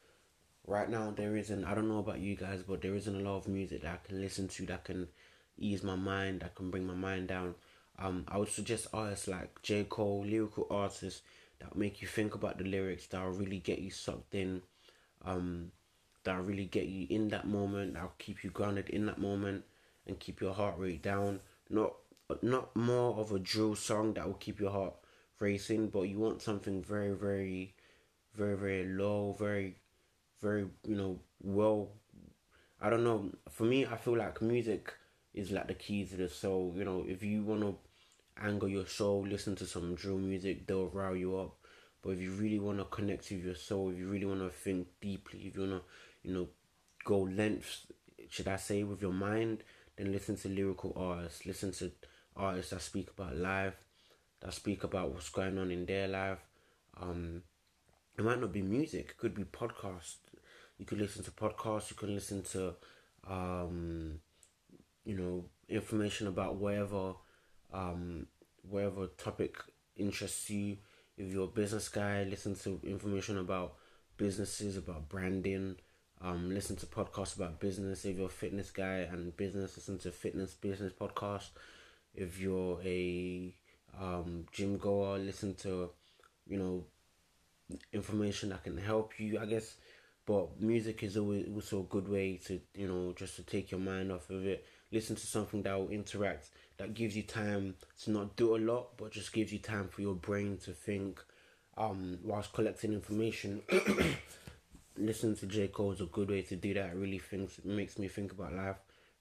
Right 0.66 0.90
now, 0.90 1.14
there 1.16 1.34
isn't, 1.34 1.64
I 1.64 1.74
don't 1.74 1.88
know 1.88 2.00
about 2.00 2.20
you 2.20 2.36
guys, 2.36 2.62
but 2.62 2.82
there 2.82 2.94
isn't 2.94 3.16
a 3.16 3.24
lot 3.24 3.38
of 3.38 3.48
music 3.48 3.80
that 3.82 4.00
I 4.04 4.06
can 4.06 4.20
listen 4.20 4.48
to 4.48 4.66
that 4.66 4.84
can 4.84 5.08
ease 5.56 5.82
my 5.82 5.96
mind, 5.96 6.40
that 6.40 6.54
can 6.54 6.70
bring 6.70 6.86
my 6.86 6.94
mind 6.94 7.28
down. 7.28 7.54
Um, 7.98 8.24
I 8.28 8.38
would 8.38 8.48
suggest 8.48 8.88
artists 8.92 9.28
like 9.28 9.62
J. 9.62 9.84
Cole, 9.84 10.24
lyrical 10.26 10.66
artists 10.70 11.22
that 11.60 11.76
make 11.76 12.02
you 12.02 12.08
think 12.08 12.34
about 12.34 12.58
the 12.58 12.64
lyrics, 12.64 13.06
that 13.08 13.22
will 13.22 13.32
really 13.32 13.58
get 13.58 13.78
you 13.78 13.90
sucked 13.90 14.34
in, 14.34 14.62
um, 15.24 15.72
that 16.24 16.36
will 16.36 16.44
really 16.44 16.66
get 16.66 16.86
you 16.86 17.06
in 17.08 17.28
that 17.28 17.46
moment, 17.46 17.94
that'll 17.94 18.12
keep 18.18 18.44
you 18.44 18.50
grounded 18.50 18.90
in 18.90 19.06
that 19.06 19.18
moment 19.18 19.64
and 20.06 20.18
keep 20.20 20.40
your 20.40 20.52
heart 20.52 20.78
rate 20.78 21.02
down. 21.02 21.40
Not 21.70 21.94
not 22.42 22.74
more 22.74 23.16
of 23.18 23.32
a 23.32 23.38
drill 23.38 23.76
song 23.76 24.14
that 24.14 24.26
will 24.26 24.34
keep 24.34 24.60
your 24.60 24.72
heart 24.72 24.94
racing, 25.38 25.88
but 25.88 26.02
you 26.02 26.18
want 26.18 26.42
something 26.42 26.82
very, 26.82 27.12
very, 27.12 27.74
very, 28.34 28.56
very 28.56 28.84
low, 28.84 29.34
very, 29.38 29.76
very, 30.42 30.66
you 30.86 30.96
know, 30.96 31.20
well. 31.40 31.90
I 32.80 32.90
don't 32.90 33.04
know. 33.04 33.30
For 33.48 33.64
me, 33.64 33.86
I 33.86 33.96
feel 33.96 34.18
like 34.18 34.42
music 34.42 34.92
is 35.32 35.50
like 35.50 35.68
the 35.68 35.74
key 35.74 36.04
to 36.04 36.16
the 36.16 36.28
soul. 36.28 36.74
You 36.76 36.84
know, 36.84 37.04
if 37.08 37.22
you 37.22 37.42
want 37.42 37.62
to 37.62 37.76
anger 38.40 38.68
your 38.68 38.86
soul, 38.86 39.26
listen 39.26 39.56
to 39.56 39.66
some 39.66 39.94
drill 39.94 40.18
music, 40.18 40.66
they'll 40.66 40.88
rile 40.88 41.16
you 41.16 41.38
up. 41.38 41.56
But 42.02 42.10
if 42.10 42.20
you 42.20 42.32
really 42.32 42.58
want 42.58 42.78
to 42.78 42.84
connect 42.84 43.30
with 43.30 43.44
your 43.44 43.54
soul, 43.54 43.90
if 43.90 43.98
you 43.98 44.08
really 44.08 44.26
want 44.26 44.40
to 44.40 44.50
think 44.50 44.88
deeply, 45.00 45.40
if 45.46 45.56
you 45.56 45.62
want 45.62 45.82
to, 45.82 46.28
you 46.28 46.34
know, 46.34 46.48
go 47.04 47.20
lengths, 47.20 47.86
should 48.28 48.48
I 48.48 48.56
say, 48.56 48.82
with 48.82 49.02
your 49.02 49.12
mind, 49.12 49.62
then 49.96 50.12
listen 50.12 50.36
to 50.36 50.48
lyrical 50.48 50.92
artists. 50.96 51.46
Listen 51.46 51.72
to 51.72 51.90
artists 52.36 52.70
that 52.70 52.82
speak 52.82 53.10
about 53.10 53.36
life, 53.36 53.74
that 54.40 54.54
speak 54.54 54.84
about 54.84 55.10
what's 55.10 55.30
going 55.30 55.58
on 55.58 55.70
in 55.70 55.86
their 55.86 56.06
life. 56.06 56.38
Um, 57.00 57.42
it 58.18 58.24
might 58.24 58.40
not 58.40 58.52
be 58.52 58.62
music, 58.62 59.10
it 59.10 59.16
could 59.16 59.34
be 59.34 59.44
podcast. 59.44 60.16
You 60.78 60.84
could 60.84 60.98
listen 60.98 61.24
to 61.24 61.30
podcasts, 61.30 61.90
you 61.90 61.96
can 61.96 62.14
listen 62.14 62.42
to, 62.52 62.74
um, 63.28 64.20
you 65.04 65.16
know, 65.16 65.44
information 65.68 66.26
about 66.26 66.56
whatever 66.56 67.14
um, 67.72 68.26
whatever 68.68 69.06
topic 69.06 69.56
interests 69.96 70.50
you. 70.50 70.78
If 71.16 71.32
you're 71.32 71.44
a 71.44 71.48
business 71.48 71.88
guy, 71.88 72.24
listen 72.24 72.54
to 72.56 72.80
information 72.84 73.38
about 73.38 73.74
businesses, 74.16 74.76
about 74.76 75.08
branding. 75.08 75.76
Um, 76.20 76.52
listen 76.52 76.76
to 76.76 76.86
podcasts 76.86 77.36
about 77.36 77.60
business. 77.60 78.04
If 78.04 78.16
you're 78.16 78.26
a 78.26 78.30
fitness 78.30 78.70
guy 78.70 79.06
and 79.10 79.36
business, 79.36 79.76
listen 79.76 79.98
to 79.98 80.10
fitness 80.10 80.54
business 80.54 80.92
podcast. 80.92 81.48
If 82.14 82.40
you're 82.40 82.80
a 82.84 83.54
um, 84.00 84.46
gym 84.52 84.78
goer, 84.78 85.18
listen 85.18 85.54
to, 85.56 85.90
you 86.46 86.58
know, 86.58 86.84
information 87.92 88.50
that 88.50 88.64
can 88.64 88.78
help 88.78 89.18
you. 89.18 89.38
I 89.38 89.46
guess, 89.46 89.76
but 90.26 90.60
music 90.60 91.02
is 91.02 91.16
always 91.16 91.46
also 91.54 91.80
a 91.80 91.84
good 91.84 92.08
way 92.08 92.36
to 92.46 92.60
you 92.74 92.88
know 92.88 93.12
just 93.12 93.36
to 93.36 93.42
take 93.42 93.70
your 93.70 93.80
mind 93.80 94.10
off 94.10 94.30
of 94.30 94.46
it. 94.46 94.64
Listen 94.92 95.16
to 95.16 95.26
something 95.26 95.62
that 95.62 95.78
will 95.78 95.90
interact 95.90 96.50
that 96.78 96.94
gives 96.94 97.16
you 97.16 97.22
time 97.22 97.74
to 98.02 98.10
not 98.10 98.36
do 98.36 98.56
a 98.56 98.58
lot, 98.58 98.96
but 98.96 99.10
just 99.10 99.32
gives 99.32 99.52
you 99.52 99.58
time 99.58 99.88
for 99.88 100.02
your 100.02 100.14
brain 100.14 100.58
to 100.64 100.72
think 100.72 101.22
um, 101.76 102.18
whilst 102.22 102.52
collecting 102.52 102.92
information. 102.92 103.62
Listening 104.98 105.36
to 105.36 105.46
J. 105.46 105.68
Cole 105.68 105.92
is 105.92 106.00
a 106.00 106.06
good 106.06 106.30
way 106.30 106.42
to 106.42 106.56
do 106.56 106.74
that. 106.74 106.90
It 106.90 106.96
really 106.96 107.18
thinks, 107.18 107.60
makes 107.64 107.98
me 107.98 108.08
think 108.08 108.32
about 108.32 108.54
life, 108.54 108.76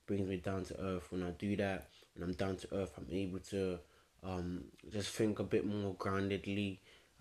brings 0.06 0.28
me 0.28 0.38
down 0.38 0.64
to 0.66 0.80
earth. 0.80 1.08
When 1.10 1.22
I 1.22 1.30
do 1.30 1.56
that, 1.56 1.88
when 2.14 2.28
I'm 2.28 2.34
down 2.34 2.56
to 2.56 2.68
earth, 2.74 2.92
I'm 2.96 3.08
able 3.10 3.40
to 3.50 3.78
um, 4.22 4.64
just 4.90 5.10
think 5.10 5.38
a 5.38 5.44
bit 5.44 5.66
more 5.66 5.94
groundedly, 5.94 6.78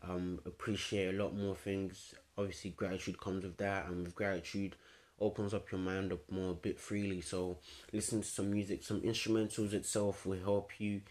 um, 0.07 0.39
appreciate 0.45 1.13
a 1.13 1.17
lot 1.23 1.35
more 1.35 1.55
things. 1.55 2.15
Obviously, 2.37 2.71
gratitude 2.71 3.19
comes 3.19 3.43
with 3.43 3.57
that, 3.57 3.87
and 3.87 4.05
with 4.05 4.15
gratitude, 4.15 4.75
opens 5.19 5.53
up 5.53 5.71
your 5.71 5.79
mind 5.79 6.11
up 6.11 6.29
more 6.29 6.51
a 6.51 6.55
bit 6.55 6.79
freely. 6.79 7.21
So 7.21 7.57
listen 7.91 8.21
to 8.21 8.27
some 8.27 8.51
music, 8.51 8.83
some 8.83 9.01
instrumentals 9.01 9.73
itself 9.73 10.25
will 10.25 10.39
help 10.39 10.79
you. 10.79 11.01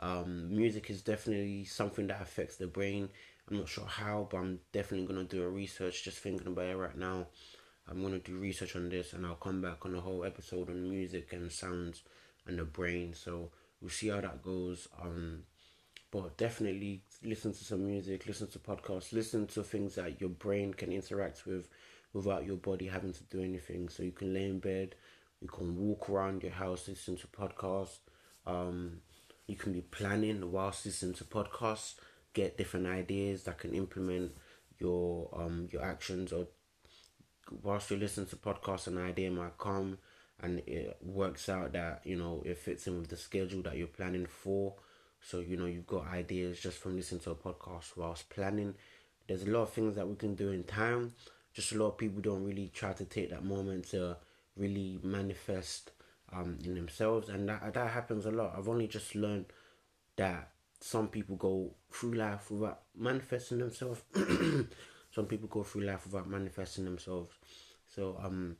Um, 0.00 0.54
music 0.54 0.90
is 0.90 1.02
definitely 1.02 1.64
something 1.64 2.06
that 2.08 2.22
affects 2.22 2.56
the 2.56 2.66
brain. 2.66 3.08
I'm 3.48 3.58
not 3.58 3.68
sure 3.68 3.86
how, 3.86 4.28
but 4.30 4.38
I'm 4.38 4.60
definitely 4.72 5.06
gonna 5.06 5.24
do 5.24 5.42
a 5.42 5.48
research. 5.48 6.04
Just 6.04 6.18
thinking 6.18 6.46
about 6.46 6.66
it 6.66 6.76
right 6.76 6.96
now. 6.96 7.26
I'm 7.88 8.02
gonna 8.02 8.18
do 8.18 8.36
research 8.38 8.76
on 8.76 8.88
this, 8.88 9.12
and 9.12 9.26
I'll 9.26 9.34
come 9.34 9.60
back 9.60 9.84
on 9.84 9.94
a 9.94 10.00
whole 10.00 10.24
episode 10.24 10.70
on 10.70 10.88
music 10.88 11.32
and 11.32 11.50
sounds 11.50 12.02
and 12.46 12.58
the 12.58 12.64
brain. 12.64 13.14
So 13.14 13.50
we'll 13.80 13.90
see 13.90 14.08
how 14.08 14.20
that 14.20 14.42
goes. 14.42 14.88
Um, 15.00 15.44
but 16.10 16.36
definitely 16.36 17.02
listen 17.24 17.52
to 17.52 17.64
some 17.64 17.86
music, 17.86 18.26
listen 18.26 18.46
to 18.48 18.58
podcasts, 18.58 19.12
listen 19.12 19.46
to 19.48 19.62
things 19.62 19.94
that 19.94 20.20
your 20.20 20.30
brain 20.30 20.74
can 20.74 20.92
interact 20.92 21.46
with 21.46 21.68
without 22.12 22.46
your 22.46 22.56
body 22.56 22.86
having 22.86 23.12
to 23.12 23.22
do 23.24 23.42
anything. 23.42 23.88
So 23.88 24.02
you 24.02 24.12
can 24.12 24.34
lay 24.34 24.44
in 24.44 24.58
bed, 24.58 24.94
you 25.40 25.48
can 25.48 25.76
walk 25.76 26.08
around 26.10 26.42
your 26.42 26.52
house, 26.52 26.88
listen 26.88 27.16
to 27.16 27.26
podcasts. 27.26 27.98
Um, 28.46 28.98
you 29.46 29.56
can 29.56 29.72
be 29.72 29.80
planning 29.80 30.52
whilst 30.52 30.86
listening 30.86 31.14
to 31.14 31.24
podcasts, 31.24 31.94
get 32.32 32.56
different 32.56 32.86
ideas 32.86 33.44
that 33.44 33.58
can 33.58 33.74
implement 33.74 34.32
your 34.78 35.28
um 35.32 35.68
your 35.70 35.82
actions 35.82 36.32
or 36.32 36.46
whilst 37.62 37.90
you're 37.90 37.98
listening 37.98 38.26
to 38.26 38.36
podcasts 38.36 38.86
an 38.86 38.98
idea 38.98 39.30
might 39.30 39.56
come 39.58 39.98
and 40.40 40.60
it 40.66 40.96
works 41.02 41.48
out 41.48 41.72
that 41.72 42.00
you 42.04 42.16
know 42.16 42.42
it 42.44 42.58
fits 42.58 42.86
in 42.86 42.98
with 42.98 43.08
the 43.08 43.16
schedule 43.16 43.62
that 43.62 43.76
you're 43.76 43.86
planning 43.86 44.26
for 44.26 44.74
so 45.20 45.38
you 45.38 45.56
know 45.56 45.66
you've 45.66 45.86
got 45.86 46.06
ideas 46.08 46.58
just 46.58 46.78
from 46.78 46.96
listening 46.96 47.20
to 47.20 47.30
a 47.30 47.34
podcast 47.34 47.96
whilst 47.96 48.28
planning 48.28 48.74
there's 49.28 49.44
a 49.44 49.50
lot 49.50 49.62
of 49.62 49.70
things 49.70 49.94
that 49.94 50.08
we 50.08 50.16
can 50.16 50.34
do 50.34 50.50
in 50.50 50.64
time 50.64 51.12
just 51.52 51.72
a 51.72 51.78
lot 51.78 51.88
of 51.88 51.98
people 51.98 52.20
don't 52.20 52.44
really 52.44 52.70
try 52.74 52.92
to 52.92 53.04
take 53.04 53.30
that 53.30 53.44
moment 53.44 53.88
to 53.90 54.16
really 54.56 54.98
manifest 55.02 55.90
um, 56.32 56.58
in 56.64 56.74
themselves, 56.74 57.28
and 57.28 57.48
that 57.48 57.74
that 57.74 57.90
happens 57.90 58.26
a 58.26 58.30
lot. 58.30 58.54
I've 58.56 58.68
only 58.68 58.86
just 58.86 59.14
learned 59.14 59.46
that 60.16 60.50
some 60.80 61.08
people 61.08 61.36
go 61.36 61.74
through 61.90 62.14
life 62.14 62.50
without 62.50 62.82
manifesting 62.96 63.58
themselves. 63.58 64.02
some 65.10 65.26
people 65.26 65.48
go 65.48 65.62
through 65.62 65.82
life 65.82 66.06
without 66.06 66.28
manifesting 66.28 66.84
themselves. 66.84 67.34
So 67.86 68.18
um, 68.22 68.56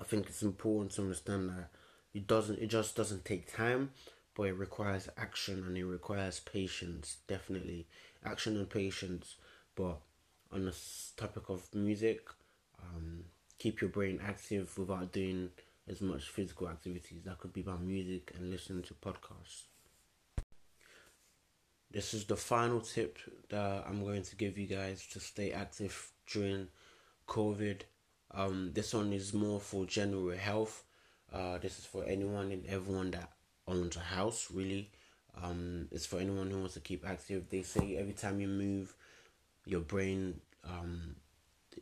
I 0.00 0.04
think 0.04 0.26
it's 0.26 0.42
important 0.42 0.92
to 0.92 1.02
understand 1.02 1.50
that 1.50 1.70
it 2.12 2.26
doesn't. 2.26 2.58
It 2.58 2.66
just 2.66 2.96
doesn't 2.96 3.24
take 3.24 3.54
time, 3.54 3.90
but 4.34 4.44
it 4.44 4.58
requires 4.58 5.08
action 5.16 5.64
and 5.64 5.76
it 5.76 5.84
requires 5.84 6.40
patience. 6.40 7.18
Definitely 7.28 7.86
action 8.24 8.56
and 8.56 8.68
patience, 8.68 9.36
but 9.74 9.98
on 10.52 10.64
the 10.64 10.76
topic 11.16 11.48
of 11.48 11.74
music, 11.74 12.28
um, 12.80 13.24
keep 13.58 13.80
your 13.80 13.90
brain 13.90 14.20
active 14.24 14.76
without 14.78 15.12
doing 15.12 15.50
as 15.88 16.00
much 16.00 16.28
physical 16.28 16.68
activities. 16.68 17.22
That 17.24 17.38
could 17.38 17.52
be 17.52 17.62
by 17.62 17.76
music 17.76 18.32
and 18.36 18.50
listening 18.50 18.82
to 18.84 18.94
podcasts. 18.94 19.64
This 21.90 22.14
is 22.14 22.24
the 22.24 22.36
final 22.36 22.80
tip 22.80 23.18
that 23.50 23.84
I'm 23.86 24.02
going 24.02 24.22
to 24.22 24.36
give 24.36 24.56
you 24.56 24.66
guys 24.66 25.06
to 25.12 25.20
stay 25.20 25.52
active 25.52 26.10
during 26.26 26.68
COVID. 27.28 27.82
Um, 28.30 28.70
this 28.72 28.94
one 28.94 29.12
is 29.12 29.34
more 29.34 29.60
for 29.60 29.84
general 29.84 30.30
health. 30.30 30.84
Uh, 31.32 31.58
this 31.58 31.78
is 31.78 31.84
for 31.84 32.04
anyone 32.04 32.50
and 32.50 32.64
everyone 32.66 33.10
that 33.10 33.30
owns 33.66 33.96
a 33.96 34.00
house, 34.00 34.48
really. 34.52 34.90
Um, 35.42 35.88
it's 35.90 36.06
for 36.06 36.18
anyone 36.18 36.50
who 36.50 36.58
wants 36.58 36.74
to 36.74 36.80
keep 36.80 37.06
active. 37.06 37.48
They 37.50 37.62
say 37.62 37.96
every 37.96 38.12
time 38.14 38.40
you 38.40 38.48
move, 38.48 38.94
your 39.66 39.80
brain 39.80 40.40
um, 40.64 41.16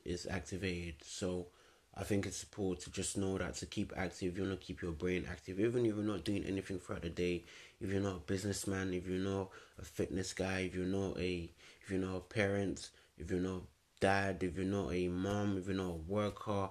is 0.05 0.27
activated. 0.27 0.95
So 1.03 1.47
I 1.95 2.05
think 2.05 2.27
it's 2.27 2.43
important 2.43 2.85
to 2.85 2.91
just 2.91 3.19
know 3.19 3.37
that 3.39 3.55
to 3.57 3.67
keep 3.67 3.93
active, 3.97 4.37
you 4.37 4.45
want 4.45 4.61
to 4.61 4.67
keep 4.67 4.83
your 4.83 4.93
brain 4.93 5.27
active, 5.31 5.59
even 5.59 5.85
if 5.85 5.95
you're 5.95 6.05
not 6.05 6.25
doing 6.25 6.45
anything 6.45 6.79
throughout 6.79 7.03
the 7.03 7.11
day. 7.11 7.45
If 7.81 7.91
you're 7.91 8.01
not 8.01 8.17
a 8.17 8.21
businessman, 8.21 8.95
if 8.95 9.07
you're 9.07 9.19
not 9.19 9.51
a 9.79 9.85
fitness 9.85 10.33
guy, 10.33 10.61
if 10.61 10.75
you're 10.75 10.85
not 10.85 11.19
a 11.19 11.51
if 11.83 11.91
you're 11.91 12.01
not 12.01 12.17
a 12.17 12.21
parent, 12.21 12.91
if 13.19 13.31
you're 13.31 13.41
not 13.41 13.63
dad, 14.01 14.43
if 14.43 14.57
you're 14.57 14.67
not 14.67 14.93
a 14.93 15.09
mom, 15.09 15.59
if 15.59 15.67
you're 15.67 15.77
not 15.77 15.91
a 15.91 16.13
worker, 16.13 16.71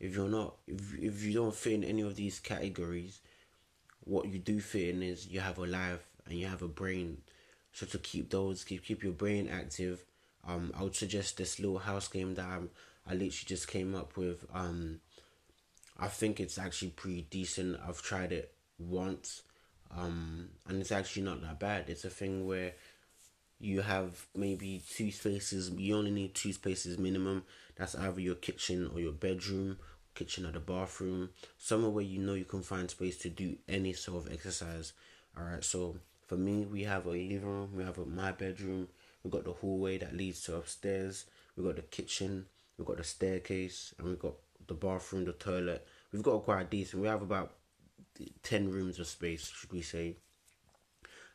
if 0.00 0.14
you're 0.14 0.28
not 0.28 0.56
if 0.66 0.94
if 0.98 1.22
you 1.22 1.34
don't 1.34 1.54
fit 1.54 1.74
in 1.74 1.84
any 1.84 2.02
of 2.02 2.16
these 2.16 2.40
categories, 2.40 3.20
what 4.04 4.26
you 4.28 4.38
do 4.38 4.60
fit 4.60 4.94
in 4.94 5.02
is 5.02 5.28
you 5.28 5.40
have 5.40 5.58
a 5.58 5.66
life 5.66 6.04
and 6.26 6.38
you 6.38 6.46
have 6.46 6.62
a 6.62 6.68
brain. 6.68 7.18
So 7.72 7.86
to 7.86 7.98
keep 7.98 8.30
those 8.30 8.64
keep 8.64 8.84
keep 8.84 9.02
your 9.02 9.12
brain 9.12 9.48
active, 9.48 10.04
um, 10.46 10.72
I 10.76 10.82
would 10.82 10.94
suggest 10.96 11.36
this 11.36 11.58
little 11.58 11.78
house 11.78 12.08
game 12.08 12.34
that 12.34 12.46
I'm, 12.46 12.70
I 13.06 13.12
literally 13.12 13.30
just 13.30 13.68
came 13.68 13.94
up 13.94 14.16
with. 14.16 14.44
Um, 14.54 15.00
I 15.98 16.08
think 16.08 16.40
it's 16.40 16.58
actually 16.58 16.90
pretty 16.90 17.26
decent. 17.30 17.78
I've 17.86 18.02
tried 18.02 18.32
it 18.32 18.52
once, 18.78 19.42
um, 19.96 20.50
and 20.68 20.80
it's 20.80 20.92
actually 20.92 21.22
not 21.22 21.40
that 21.42 21.58
bad. 21.58 21.88
It's 21.88 22.04
a 22.04 22.10
thing 22.10 22.46
where 22.46 22.72
you 23.58 23.80
have 23.80 24.26
maybe 24.34 24.82
two 24.88 25.10
spaces. 25.10 25.70
You 25.70 25.96
only 25.96 26.10
need 26.10 26.34
two 26.34 26.52
spaces 26.52 26.98
minimum. 26.98 27.44
That's 27.76 27.94
either 27.94 28.20
your 28.20 28.34
kitchen 28.34 28.90
or 28.92 29.00
your 29.00 29.12
bedroom, 29.12 29.78
kitchen 30.14 30.44
or 30.46 30.52
the 30.52 30.60
bathroom, 30.60 31.30
somewhere 31.58 31.90
where 31.90 32.04
you 32.04 32.20
know 32.20 32.34
you 32.34 32.44
can 32.44 32.62
find 32.62 32.90
space 32.90 33.16
to 33.18 33.30
do 33.30 33.56
any 33.68 33.92
sort 33.94 34.26
of 34.26 34.32
exercise. 34.32 34.92
All 35.36 35.44
right. 35.44 35.64
So 35.64 35.96
for 36.26 36.36
me, 36.36 36.66
we 36.66 36.82
have 36.84 37.06
a 37.06 37.10
living 37.10 37.42
room. 37.42 37.70
We 37.74 37.84
have 37.84 37.98
a, 37.98 38.04
my 38.04 38.32
bedroom. 38.32 38.88
We 39.26 39.32
got 39.32 39.44
the 39.44 39.52
hallway 39.52 39.98
that 39.98 40.16
leads 40.16 40.42
to 40.42 40.54
upstairs. 40.54 41.24
we've 41.56 41.66
got 41.66 41.74
the 41.74 41.82
kitchen. 41.82 42.46
we've 42.78 42.86
got 42.86 42.98
the 42.98 43.04
staircase, 43.04 43.92
and 43.98 44.06
we've 44.06 44.20
got 44.20 44.34
the 44.68 44.74
bathroom, 44.74 45.24
the 45.24 45.32
toilet. 45.32 45.84
We've 46.12 46.22
got 46.22 46.44
quite 46.44 46.70
decent. 46.70 47.02
We 47.02 47.08
have 47.08 47.22
about 47.22 47.54
ten 48.44 48.70
rooms 48.70 49.00
of 49.00 49.08
space, 49.08 49.50
should 49.52 49.72
we 49.72 49.82
say? 49.82 50.18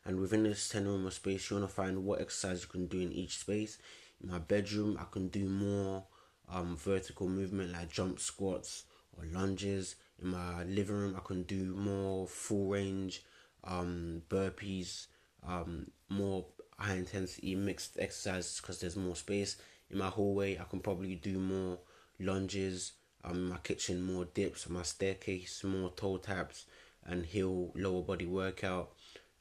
And 0.06 0.18
within 0.18 0.42
this 0.42 0.68
10 0.70 0.88
room 0.88 1.06
of 1.06 1.12
space, 1.12 1.48
you 1.48 1.56
want 1.56 1.68
to 1.68 1.74
find 1.74 2.04
what 2.04 2.20
exercise 2.20 2.62
you 2.62 2.68
can 2.68 2.86
do 2.86 2.98
in 2.98 3.12
each 3.12 3.38
space. 3.38 3.78
In 4.22 4.30
my 4.30 4.38
bedroom, 4.38 4.98
I 4.98 5.04
can 5.10 5.28
do 5.28 5.44
more 5.44 6.04
um, 6.48 6.76
vertical 6.76 7.28
movement 7.28 7.72
like 7.72 7.92
jump 7.92 8.18
squats 8.18 8.84
or 9.16 9.26
lunges. 9.26 9.96
In 10.20 10.28
my 10.28 10.64
living 10.64 10.96
room, 10.96 11.14
I 11.16 11.20
can 11.20 11.42
do 11.44 11.74
more 11.76 12.26
full 12.26 12.70
range 12.70 13.22
um, 13.62 14.22
burpees, 14.28 15.06
um, 15.46 15.90
more 16.08 16.46
high 16.82 16.96
intensity 16.96 17.54
mixed 17.54 17.98
exercises 17.98 18.60
because 18.60 18.80
there's 18.80 18.96
more 18.96 19.16
space. 19.16 19.56
In 19.90 19.98
my 19.98 20.08
hallway, 20.08 20.58
I 20.58 20.64
can 20.64 20.80
probably 20.80 21.14
do 21.14 21.38
more 21.38 21.78
lunges. 22.18 22.92
Um, 23.24 23.50
my 23.50 23.58
kitchen, 23.58 24.02
more 24.02 24.24
dips. 24.24 24.68
My 24.68 24.82
staircase, 24.82 25.62
more 25.64 25.90
toe 25.90 26.16
taps 26.18 26.66
and 27.06 27.24
heel 27.24 27.72
lower 27.74 28.02
body 28.02 28.26
workout. 28.26 28.90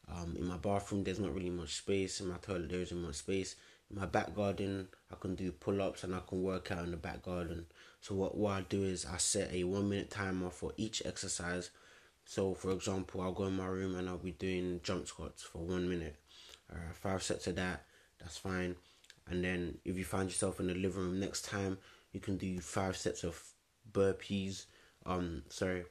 Um, 0.09 0.35
in 0.37 0.45
my 0.45 0.57
bathroom, 0.57 1.03
there's 1.03 1.19
not 1.19 1.33
really 1.33 1.49
much 1.49 1.75
space. 1.75 2.19
In 2.19 2.27
my 2.27 2.37
toilet, 2.37 2.69
there 2.69 2.81
isn't 2.81 3.01
much 3.01 3.15
space. 3.15 3.55
In 3.89 3.99
my 3.99 4.05
back 4.05 4.35
garden, 4.35 4.87
I 5.11 5.15
can 5.19 5.35
do 5.35 5.51
pull 5.51 5.81
ups 5.81 6.03
and 6.03 6.13
I 6.13 6.19
can 6.27 6.43
work 6.43 6.71
out 6.71 6.83
in 6.83 6.91
the 6.91 6.97
back 6.97 7.23
garden. 7.23 7.65
So 8.01 8.15
what, 8.15 8.37
what 8.37 8.51
I 8.51 8.61
do 8.61 8.83
is 8.83 9.05
I 9.05 9.17
set 9.17 9.51
a 9.51 9.63
one 9.63 9.89
minute 9.89 10.09
timer 10.09 10.49
for 10.49 10.73
each 10.77 11.01
exercise. 11.05 11.71
So 12.25 12.53
for 12.53 12.71
example, 12.71 13.21
I'll 13.21 13.31
go 13.31 13.45
in 13.45 13.57
my 13.57 13.65
room 13.65 13.95
and 13.95 14.07
I'll 14.07 14.17
be 14.17 14.31
doing 14.31 14.79
jump 14.83 15.07
squats 15.07 15.43
for 15.43 15.59
one 15.59 15.89
minute. 15.89 16.15
Uh, 16.71 16.93
five 16.93 17.21
sets 17.21 17.47
of 17.47 17.55
that, 17.55 17.83
that's 18.19 18.37
fine. 18.37 18.75
And 19.27 19.43
then 19.43 19.77
if 19.85 19.97
you 19.97 20.03
find 20.03 20.29
yourself 20.29 20.59
in 20.59 20.67
the 20.67 20.73
living 20.73 21.01
room 21.01 21.19
next 21.19 21.45
time, 21.45 21.77
you 22.11 22.19
can 22.19 22.37
do 22.37 22.59
five 22.59 22.97
sets 22.97 23.23
of 23.23 23.41
burpees. 23.91 24.65
Um, 25.05 25.43
sorry, 25.49 25.83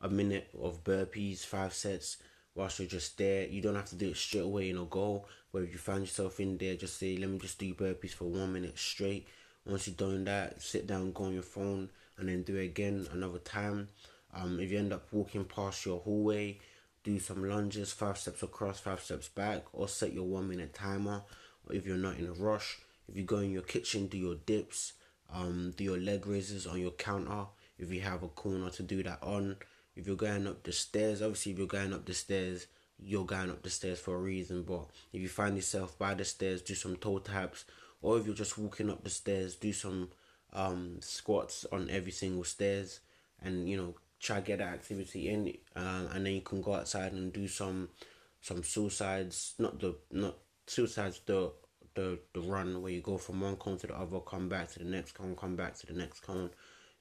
a 0.00 0.08
minute 0.08 0.48
of 0.60 0.84
burpees, 0.84 1.44
five 1.44 1.72
sets 1.74 2.18
whilst 2.54 2.78
you're 2.78 2.88
just 2.88 3.16
there. 3.18 3.46
You 3.46 3.62
don't 3.62 3.74
have 3.74 3.88
to 3.90 3.96
do 3.96 4.08
it 4.08 4.16
straight 4.16 4.40
away 4.44 4.70
in 4.70 4.78
a 4.78 4.84
goal. 4.84 5.26
Where 5.50 5.62
if 5.64 5.72
you 5.72 5.78
find 5.78 6.00
yourself 6.00 6.40
in 6.40 6.56
there, 6.58 6.76
just 6.76 6.98
say, 6.98 7.16
let 7.16 7.28
me 7.28 7.38
just 7.38 7.58
do 7.58 7.74
burpees 7.74 8.12
for 8.12 8.24
one 8.24 8.52
minute 8.52 8.78
straight. 8.78 9.26
Once 9.66 9.86
you're 9.86 9.96
done 9.96 10.24
that, 10.24 10.60
sit 10.60 10.86
down, 10.86 11.12
go 11.12 11.24
on 11.24 11.34
your 11.34 11.42
phone, 11.42 11.88
and 12.18 12.28
then 12.28 12.42
do 12.42 12.56
it 12.56 12.64
again 12.64 13.06
another 13.12 13.38
time. 13.38 13.88
Um, 14.34 14.58
if 14.60 14.70
you 14.70 14.78
end 14.78 14.92
up 14.92 15.06
walking 15.12 15.44
past 15.44 15.84
your 15.86 16.00
hallway, 16.00 16.58
do 17.04 17.18
some 17.18 17.48
lunges, 17.48 17.92
five 17.92 18.18
steps 18.18 18.42
across, 18.42 18.80
five 18.80 19.00
steps 19.00 19.28
back, 19.28 19.64
or 19.72 19.88
set 19.88 20.12
your 20.12 20.24
one 20.24 20.48
minute 20.48 20.74
timer. 20.74 21.22
Or 21.68 21.74
if 21.74 21.86
you're 21.86 21.96
not 21.96 22.18
in 22.18 22.26
a 22.26 22.32
rush, 22.32 22.78
if 23.08 23.16
you 23.16 23.24
go 23.24 23.38
in 23.38 23.52
your 23.52 23.62
kitchen, 23.62 24.06
do 24.06 24.16
your 24.16 24.36
dips, 24.36 24.94
um, 25.32 25.74
do 25.76 25.84
your 25.84 25.98
leg 25.98 26.26
raises 26.26 26.66
on 26.66 26.80
your 26.80 26.92
counter. 26.92 27.46
If 27.78 27.92
you 27.92 28.00
have 28.02 28.22
a 28.22 28.28
corner 28.28 28.70
to 28.70 28.82
do 28.82 29.02
that 29.02 29.22
on, 29.22 29.56
if 29.96 30.06
you're 30.06 30.16
going 30.16 30.46
up 30.46 30.62
the 30.62 30.72
stairs, 30.72 31.22
obviously 31.22 31.52
if 31.52 31.58
you're 31.58 31.66
going 31.66 31.92
up 31.92 32.06
the 32.06 32.14
stairs, 32.14 32.66
you're 32.98 33.26
going 33.26 33.50
up 33.50 33.62
the 33.62 33.70
stairs 33.70 33.98
for 33.98 34.14
a 34.14 34.18
reason. 34.18 34.62
But 34.62 34.86
if 35.12 35.20
you 35.20 35.28
find 35.28 35.56
yourself 35.56 35.98
by 35.98 36.14
the 36.14 36.24
stairs, 36.24 36.62
do 36.62 36.74
some 36.74 36.96
toe 36.96 37.18
taps, 37.18 37.64
or 38.00 38.18
if 38.18 38.26
you're 38.26 38.34
just 38.34 38.58
walking 38.58 38.90
up 38.90 39.02
the 39.02 39.10
stairs, 39.10 39.56
do 39.56 39.72
some 39.72 40.10
um, 40.52 40.98
squats 41.00 41.66
on 41.72 41.90
every 41.90 42.12
single 42.12 42.44
stairs, 42.44 43.00
and 43.42 43.68
you 43.68 43.76
know 43.76 43.94
try 44.22 44.40
get 44.40 44.58
that 44.60 44.72
activity 44.72 45.28
in, 45.28 45.52
uh, 45.76 46.08
and 46.14 46.24
then 46.24 46.32
you 46.34 46.40
can 46.40 46.62
go 46.62 46.74
outside 46.74 47.12
and 47.12 47.32
do 47.32 47.46
some 47.48 47.88
some 48.40 48.62
suicides, 48.62 49.54
not 49.58 49.78
the 49.80 49.94
not 50.10 50.36
suicides, 50.66 51.20
the 51.26 51.52
the 51.94 52.18
the 52.32 52.40
run 52.40 52.80
where 52.80 52.92
you 52.92 53.00
go 53.00 53.18
from 53.18 53.40
one 53.40 53.56
cone 53.56 53.78
to 53.78 53.86
the 53.86 53.98
other, 53.98 54.20
come 54.20 54.48
back 54.48 54.70
to 54.72 54.78
the 54.78 54.84
next 54.84 55.12
cone, 55.12 55.36
come 55.36 55.56
back 55.56 55.76
to 55.78 55.86
the 55.86 55.92
next 55.92 56.20
cone. 56.20 56.50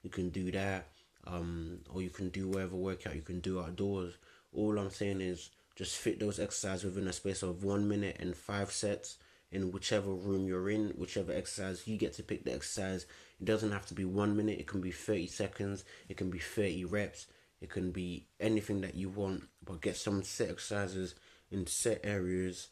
You 0.03 0.09
can 0.09 0.29
do 0.29 0.51
that 0.51 0.87
um, 1.27 1.79
or 1.93 2.01
you 2.01 2.09
can 2.09 2.29
do 2.29 2.47
whatever 2.47 2.75
workout 2.75 3.15
you 3.15 3.21
can 3.21 3.39
do 3.39 3.59
outdoors. 3.59 4.15
All 4.53 4.77
I'm 4.77 4.89
saying 4.89 5.21
is 5.21 5.49
just 5.75 5.97
fit 5.97 6.19
those 6.19 6.39
exercises 6.39 6.83
within 6.83 7.07
a 7.07 7.13
space 7.13 7.43
of 7.43 7.63
one 7.63 7.87
minute 7.87 8.17
and 8.19 8.35
five 8.35 8.71
sets 8.71 9.17
in 9.51 9.71
whichever 9.71 10.11
room 10.11 10.47
you're 10.47 10.69
in, 10.69 10.89
whichever 10.97 11.31
exercise 11.31 11.87
you 11.87 11.97
get 11.97 12.13
to 12.13 12.23
pick 12.23 12.43
the 12.43 12.53
exercise. 12.53 13.05
It 13.39 13.45
doesn't 13.45 13.71
have 13.71 13.85
to 13.87 13.93
be 13.93 14.05
one 14.05 14.35
minute, 14.35 14.59
it 14.59 14.67
can 14.67 14.81
be 14.81 14.91
30 14.91 15.27
seconds, 15.27 15.83
it 16.09 16.17
can 16.17 16.29
be 16.29 16.39
30 16.39 16.85
reps, 16.85 17.27
it 17.59 17.69
can 17.69 17.91
be 17.91 18.25
anything 18.39 18.81
that 18.81 18.95
you 18.95 19.09
want, 19.09 19.43
but 19.65 19.81
get 19.81 19.97
some 19.97 20.23
set 20.23 20.49
exercises 20.49 21.15
in 21.51 21.67
set 21.67 21.99
areas 22.03 22.69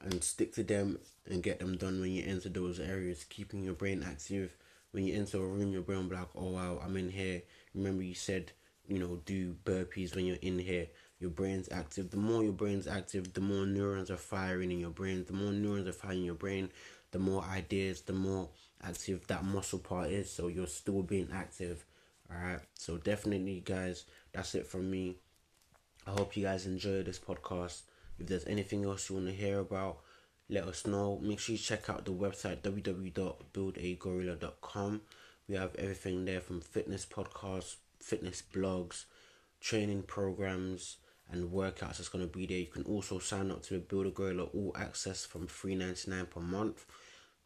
and 0.00 0.22
stick 0.22 0.54
to 0.54 0.62
them 0.62 0.98
and 1.28 1.42
get 1.42 1.58
them 1.58 1.76
done 1.76 2.00
when 2.00 2.10
you 2.10 2.24
enter 2.26 2.48
those 2.48 2.80
areas, 2.80 3.24
keeping 3.24 3.64
your 3.64 3.74
brain 3.74 4.04
active 4.06 4.56
when 4.92 5.04
you 5.06 5.14
enter 5.14 5.38
a 5.38 5.46
room, 5.46 5.72
your 5.72 5.82
brain 5.82 6.00
will 6.00 6.10
be 6.10 6.16
like, 6.16 6.28
oh 6.34 6.50
wow, 6.50 6.80
I'm 6.84 6.96
in 6.96 7.10
here. 7.10 7.42
Remember 7.74 8.02
you 8.02 8.14
said, 8.14 8.52
you 8.88 8.98
know, 8.98 9.20
do 9.24 9.54
burpees 9.64 10.14
when 10.14 10.26
you're 10.26 10.36
in 10.42 10.58
here. 10.58 10.88
Your 11.20 11.30
brain's 11.30 11.68
active. 11.70 12.10
The 12.10 12.16
more 12.16 12.42
your 12.42 12.54
brain's 12.54 12.86
active, 12.86 13.34
the 13.34 13.42
more 13.42 13.66
neurons 13.66 14.10
are 14.10 14.16
firing 14.16 14.72
in 14.72 14.80
your 14.80 14.88
brain. 14.90 15.24
The 15.26 15.34
more 15.34 15.52
neurons 15.52 15.86
are 15.86 15.92
firing 15.92 16.20
in 16.20 16.24
your 16.24 16.34
brain, 16.34 16.70
the 17.12 17.18
more 17.18 17.44
ideas, 17.44 18.00
the 18.00 18.14
more 18.14 18.48
active 18.82 19.26
that 19.26 19.44
muscle 19.44 19.78
part 19.78 20.10
is. 20.10 20.32
So 20.32 20.48
you're 20.48 20.66
still 20.66 21.02
being 21.02 21.28
active. 21.32 21.84
Alright. 22.32 22.60
So 22.74 22.96
definitely 22.96 23.60
guys, 23.64 24.06
that's 24.32 24.54
it 24.54 24.66
from 24.66 24.90
me. 24.90 25.16
I 26.06 26.12
hope 26.12 26.34
you 26.36 26.44
guys 26.44 26.64
enjoy 26.64 27.02
this 27.02 27.18
podcast. 27.18 27.82
If 28.18 28.26
there's 28.26 28.46
anything 28.46 28.86
else 28.86 29.10
you 29.10 29.16
want 29.16 29.28
to 29.28 29.34
hear 29.34 29.58
about, 29.58 29.98
let 30.48 30.64
us 30.64 30.86
know. 30.86 31.18
Make 31.22 31.38
sure 31.38 31.52
you 31.52 31.58
check 31.58 31.90
out 31.90 32.06
the 32.06 32.12
website 32.12 32.62
www.buildagorilla.com. 32.62 35.00
We 35.48 35.56
have 35.56 35.74
everything 35.76 36.24
there 36.24 36.40
from 36.40 36.60
fitness 36.60 37.04
podcasts, 37.04 37.76
fitness 38.00 38.42
blogs, 38.54 39.04
training 39.60 40.04
programs, 40.04 40.96
and 41.32 41.50
workouts 41.50 41.98
that's 41.98 42.08
going 42.08 42.26
to 42.26 42.38
be 42.38 42.46
there. 42.46 42.58
You 42.58 42.66
can 42.66 42.84
also 42.84 43.18
sign 43.18 43.50
up 43.50 43.62
to 43.64 43.74
the 43.74 43.80
Build 43.80 44.06
a 44.06 44.10
Gorilla 44.10 44.44
All 44.44 44.74
Access 44.76 45.24
from 45.24 45.46
three 45.46 45.74
ninety 45.74 46.10
nine 46.10 46.26
per 46.26 46.40
month 46.40 46.84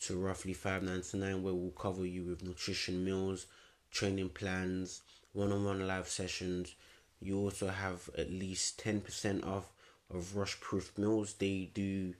to 0.01 0.17
roughly 0.17 0.53
five 0.53 0.83
ninety 0.83 1.19
nine, 1.19 1.43
where 1.43 1.55
we'll 1.55 1.71
cover 1.71 2.05
you 2.05 2.25
with 2.25 2.43
nutrition 2.43 3.05
meals, 3.05 3.47
training 3.91 4.31
plans, 4.31 5.03
one 5.33 5.53
on 5.53 5.65
one 5.65 5.87
live 5.87 6.09
sessions. 6.09 6.75
You 7.21 7.39
also 7.39 7.69
have 7.69 8.11
at 8.19 8.31
least 8.31 8.79
ten 8.79 9.01
percent 9.01 9.45
off 9.45 9.73
of 10.13 10.37
Rush 10.37 10.61
Proof 10.61 10.97
meals. 10.99 11.35
They 11.35 11.71
do 11.73 12.15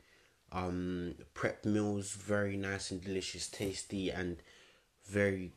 um, 0.53 1.15
prep 1.35 1.65
meals, 1.65 2.13
very 2.13 2.57
nice 2.57 2.91
and 2.91 3.03
delicious, 3.03 3.49
tasty, 3.49 4.11
and 4.11 4.39
very 5.07 5.53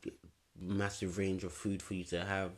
massive 0.59 1.17
range 1.17 1.43
of 1.43 1.53
food 1.53 1.81
for 1.81 1.93
you 1.93 2.03
to 2.03 2.25
have 2.25 2.51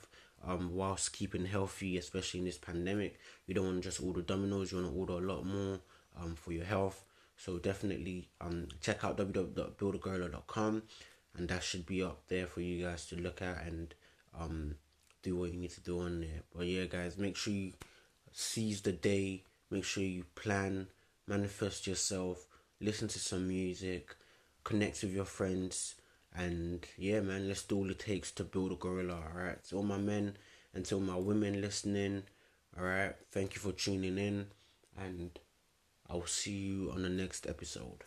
um, 0.45 0.73
whilst 0.73 1.13
keeping 1.13 1.45
healthy, 1.45 1.97
especially 1.97 2.39
in 2.39 2.45
this 2.45 2.57
pandemic. 2.57 3.19
You 3.45 3.53
don't 3.53 3.65
want 3.65 3.83
to 3.83 3.89
just 3.89 4.01
order 4.01 4.21
Domino's, 4.21 4.71
you 4.71 4.79
want 4.79 4.91
to 4.91 4.99
order 4.99 5.13
a 5.13 5.33
lot 5.33 5.45
more 5.45 5.79
um, 6.19 6.35
for 6.35 6.51
your 6.51 6.65
health. 6.65 7.03
So 7.37 7.57
definitely 7.57 8.29
um, 8.41 8.67
check 8.81 9.03
out 9.03 9.17
www.buildagorilla.com 9.17 10.83
and 11.37 11.47
that 11.47 11.63
should 11.63 11.85
be 11.85 12.03
up 12.03 12.21
there 12.27 12.47
for 12.47 12.61
you 12.61 12.85
guys 12.85 13.05
to 13.07 13.15
look 13.15 13.41
at 13.41 13.65
and 13.65 13.93
um, 14.37 14.75
do 15.23 15.37
what 15.37 15.53
you 15.53 15.59
need 15.59 15.71
to 15.71 15.81
do 15.81 15.99
on 16.01 16.21
there. 16.21 16.41
But 16.53 16.65
yeah, 16.65 16.85
guys, 16.85 17.17
make 17.17 17.37
sure 17.37 17.53
you 17.53 17.73
seize 18.33 18.81
the 18.81 18.91
day, 18.91 19.43
make 19.71 19.85
sure 19.85 20.03
you 20.03 20.25
plan 20.35 20.87
manifest 21.29 21.85
yourself, 21.85 22.47
listen 22.81 23.07
to 23.07 23.19
some 23.19 23.47
music, 23.47 24.15
connect 24.63 25.03
with 25.03 25.13
your 25.13 25.25
friends, 25.25 25.95
and 26.35 26.85
yeah, 26.97 27.19
man, 27.21 27.47
let's 27.47 27.63
do 27.63 27.77
all 27.77 27.89
it 27.89 27.99
takes 27.99 28.31
to 28.31 28.43
build 28.43 28.71
a 28.71 28.75
gorilla. 28.75 29.23
Alright, 29.33 29.63
to 29.65 29.77
all 29.77 29.83
my 29.83 29.97
men 29.97 30.37
and 30.73 30.85
to 30.85 30.95
all 30.95 31.01
my 31.01 31.15
women 31.15 31.61
listening, 31.61 32.23
alright, 32.77 33.15
thank 33.31 33.55
you 33.55 33.61
for 33.61 33.71
tuning 33.71 34.17
in, 34.17 34.47
and 34.97 35.39
I'll 36.09 36.25
see 36.25 36.51
you 36.51 36.91
on 36.91 37.03
the 37.03 37.09
next 37.09 37.47
episode. 37.47 38.03